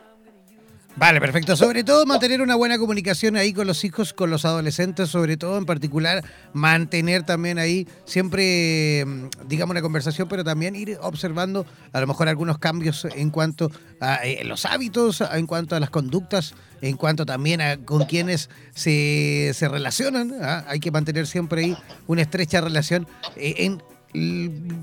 [1.00, 1.56] Vale, perfecto.
[1.56, 5.56] Sobre todo mantener una buena comunicación ahí con los hijos, con los adolescentes, sobre todo
[5.56, 6.22] en particular
[6.52, 11.64] mantener también ahí siempre, mm, digamos, una conversación, pero también ir observando
[11.94, 15.88] a lo mejor algunos cambios en cuanto a eh, los hábitos, en cuanto a las
[15.88, 16.52] conductas,
[16.82, 20.34] en cuanto también a con quienes se, se relacionan.
[20.42, 20.66] ¿ah?
[20.68, 21.76] Hay que mantener siempre ahí
[22.08, 23.82] una estrecha relación eh, en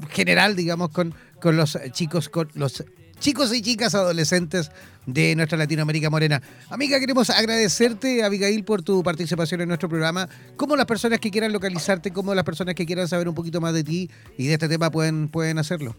[0.10, 2.84] general, digamos, con, con los chicos, con los
[3.19, 4.72] chicos y chicas adolescentes
[5.06, 6.41] de nuestra Latinoamérica Morena.
[6.69, 10.27] Amiga, queremos agradecerte, Abigail, por tu participación en nuestro programa.
[10.57, 13.73] ¿Cómo las personas que quieran localizarte, cómo las personas que quieran saber un poquito más
[13.73, 15.95] de ti y de este tema pueden, pueden hacerlo?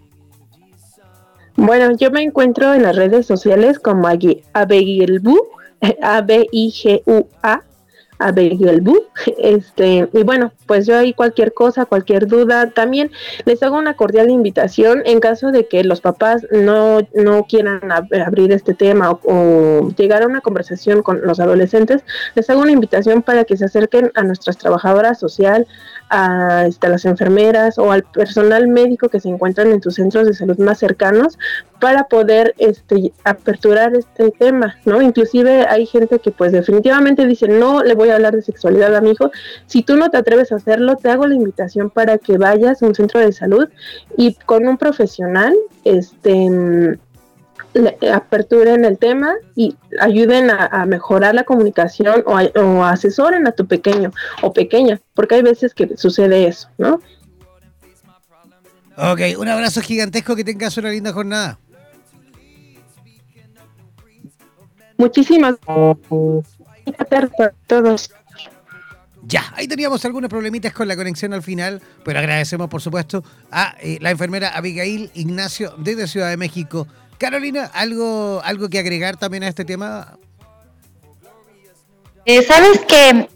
[1.56, 5.48] Bueno, yo me encuentro en las redes sociales como Abigail Bu,
[6.02, 7.62] A-B-I-G-U-A,
[8.18, 9.04] Abigail Bu.
[9.38, 13.10] Este, y bueno, pues yo ahí cualquier cosa, cualquier duda, también
[13.44, 18.52] les hago una cordial invitación en caso de que los papás no, no quieran abrir
[18.52, 22.02] este tema o, o, llegar a una conversación con los adolescentes,
[22.34, 25.66] les hago una invitación para que se acerquen a nuestras trabajadoras social,
[26.10, 30.35] a, este, las enfermeras o al personal médico que se encuentran en sus centros de
[30.35, 31.39] salud más cercanos
[31.80, 35.01] para poder este, aperturar este tema, ¿no?
[35.01, 39.01] Inclusive hay gente que pues definitivamente dice, no le voy a hablar de sexualidad a
[39.01, 39.30] mi hijo,
[39.66, 42.86] si tú no te atreves a hacerlo, te hago la invitación para que vayas a
[42.86, 43.68] un centro de salud
[44.16, 45.55] y con un profesional,
[45.85, 46.98] este
[48.12, 54.12] aperturen el tema y ayuden a, mejorar la comunicación o, asesoren a tu pequeño
[54.42, 57.00] o pequeña, porque hay veces que sucede eso, ¿no?
[58.96, 61.58] Ok, un abrazo gigantesco, que tengas una linda jornada.
[64.96, 65.54] Muchísimas
[67.08, 68.10] gracias a todos.
[69.22, 73.76] Ya, ahí teníamos algunos problemitas con la conexión al final, pero agradecemos por supuesto a
[73.80, 76.88] eh, la enfermera Abigail Ignacio desde Ciudad de México.
[77.18, 80.18] Carolina, ¿algo, algo que agregar también a este tema?
[82.24, 83.28] Eh, Sabes que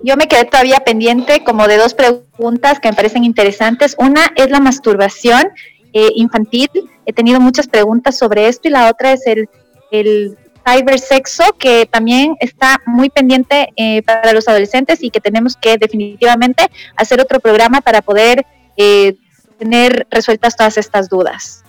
[0.00, 3.96] yo me quedé todavía pendiente como de dos preguntas que me parecen interesantes.
[3.98, 5.50] Una es la masturbación
[5.92, 6.70] eh, infantil.
[7.06, 9.48] He tenido muchas preguntas sobre esto y la otra es el,
[9.90, 10.36] el
[10.66, 16.68] cibersexo, que también está muy pendiente eh, para los adolescentes y que tenemos que definitivamente
[16.96, 18.44] hacer otro programa para poder
[18.76, 19.16] eh,
[19.58, 21.64] tener resueltas todas estas dudas.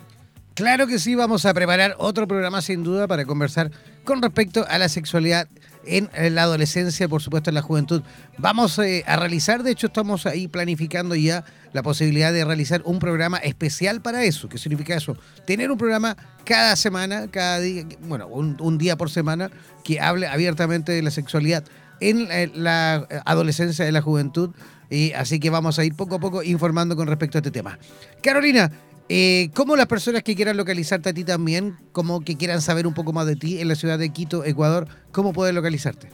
[0.57, 3.69] Claro que sí, vamos a preparar otro programa sin duda para conversar
[4.03, 5.47] con respecto a la sexualidad
[5.85, 8.01] en la adolescencia, por supuesto en la juventud.
[8.39, 12.97] Vamos eh, a realizar, de hecho estamos ahí planificando ya la posibilidad de realizar un
[12.97, 14.49] programa especial para eso.
[14.49, 15.15] ¿Qué significa eso?
[15.45, 19.51] Tener un programa cada semana, cada día, bueno, un, día por semana
[19.83, 21.65] que hable abiertamente de la sexualidad
[21.99, 24.55] en eh, la adolescencia y la juventud.
[24.89, 27.77] Y así que vamos a ir poco a poco informando con respecto a este tema.
[28.23, 28.71] Carolina,
[29.09, 32.93] eh, ¿cómo las personas que quieran localizarte a ti también, como que quieran saber un
[32.93, 36.09] poco más de ti en la ciudad de Quito, Ecuador, cómo pueden localizarte?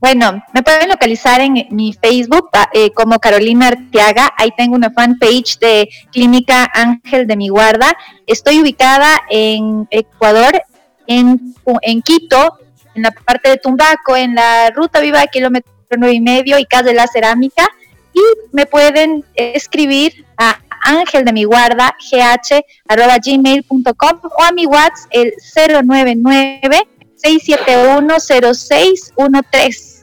[0.00, 4.30] Bueno, me pueden localizar en mi Facebook ah, eh, como Carolina Arteaga.
[4.38, 7.94] Ahí tengo una fanpage de Clínica Ángel de mi Guarda.
[8.26, 10.62] Estoy ubicada en Ecuador,
[11.06, 12.58] en, en Quito,
[12.94, 16.84] en la parte de Tumbaco, en la ruta viva kilómetro nueve y medio y casa
[16.84, 17.68] de la cerámica.
[18.14, 18.20] Y
[18.52, 25.10] me pueden escribir a ángel de mi guarda gh arroba gmail.com o a mi WhatsApp
[25.10, 25.32] el
[25.84, 30.00] 099 671 0613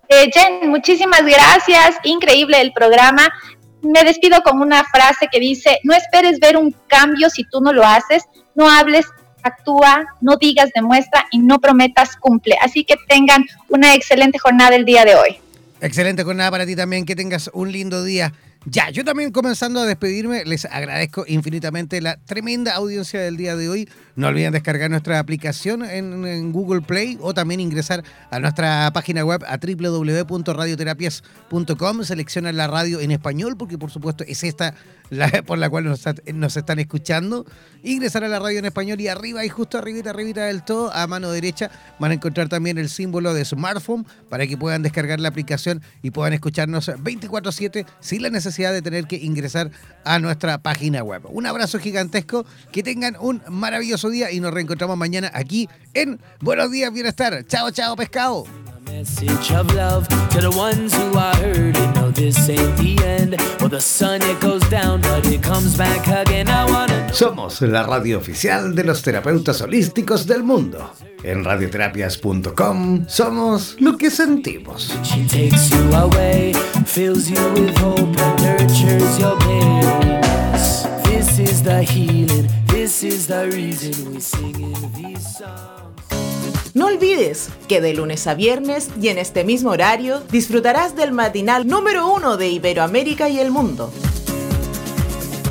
[0.09, 1.95] Eh, Jen, muchísimas gracias.
[2.03, 3.31] Increíble el programa.
[3.81, 7.73] Me despido con una frase que dice, no esperes ver un cambio si tú no
[7.73, 8.23] lo haces,
[8.55, 9.05] no hables,
[9.43, 12.55] actúa, no digas, demuestra y no prometas, cumple.
[12.61, 15.37] Así que tengan una excelente jornada el día de hoy.
[15.81, 18.33] Excelente jornada para ti también, que tengas un lindo día.
[18.65, 23.69] Ya, yo también comenzando a despedirme, les agradezco infinitamente la tremenda audiencia del día de
[23.69, 23.89] hoy.
[24.15, 29.43] No olviden descargar nuestra aplicación en, Google Play o también ingresar a nuestra página web
[29.47, 32.03] a www.radioterapias.com.
[32.03, 34.73] Seleccionan la radio en español porque por supuesto es esta
[35.11, 37.45] la, por la cual nos, nos están escuchando.
[37.83, 41.05] Ingresar a la radio en español y arriba y justo arribita, arribita del todo, a
[41.07, 45.29] mano derecha, van a encontrar también el símbolo de smartphone para que puedan descargar la
[45.29, 49.71] aplicación y puedan escucharnos 24/7 sin la necesidad de tener que ingresar
[50.03, 51.23] a nuestra página web.
[51.29, 56.71] Un abrazo gigantesco, que tengan un maravilloso día y nos reencontramos mañana aquí en Buenos
[56.71, 57.45] Días Bienestar.
[57.47, 58.45] Chao, chao, pescado.
[58.85, 61.93] Message of love to the ones who are hurting.
[61.93, 63.35] No, this ain't the end.
[63.59, 66.49] Well, the sun it goes down, but it comes back again.
[66.49, 67.13] I wanna.
[67.13, 70.91] Somos la radio oficial de los terapeutas holísticos del mundo.
[71.23, 74.91] En radioterapias.com somos lo que sentimos.
[75.03, 76.53] She takes you away,
[76.85, 80.87] fills you with hope, and nurtures your pains.
[81.03, 82.49] This is the healing.
[82.91, 86.73] This is the reason we sing these songs.
[86.73, 91.67] No olvides que de lunes a viernes y en este mismo horario disfrutarás del matinal
[91.67, 93.93] número uno de Iberoamérica y el mundo.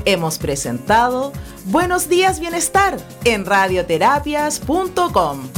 [0.05, 1.33] Hemos presentado
[1.65, 5.49] Buenos días Bienestar en radioterapias.com.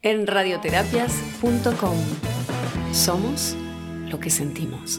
[0.00, 1.96] En radioterapias.com
[2.94, 3.54] somos
[4.08, 4.98] lo que sentimos.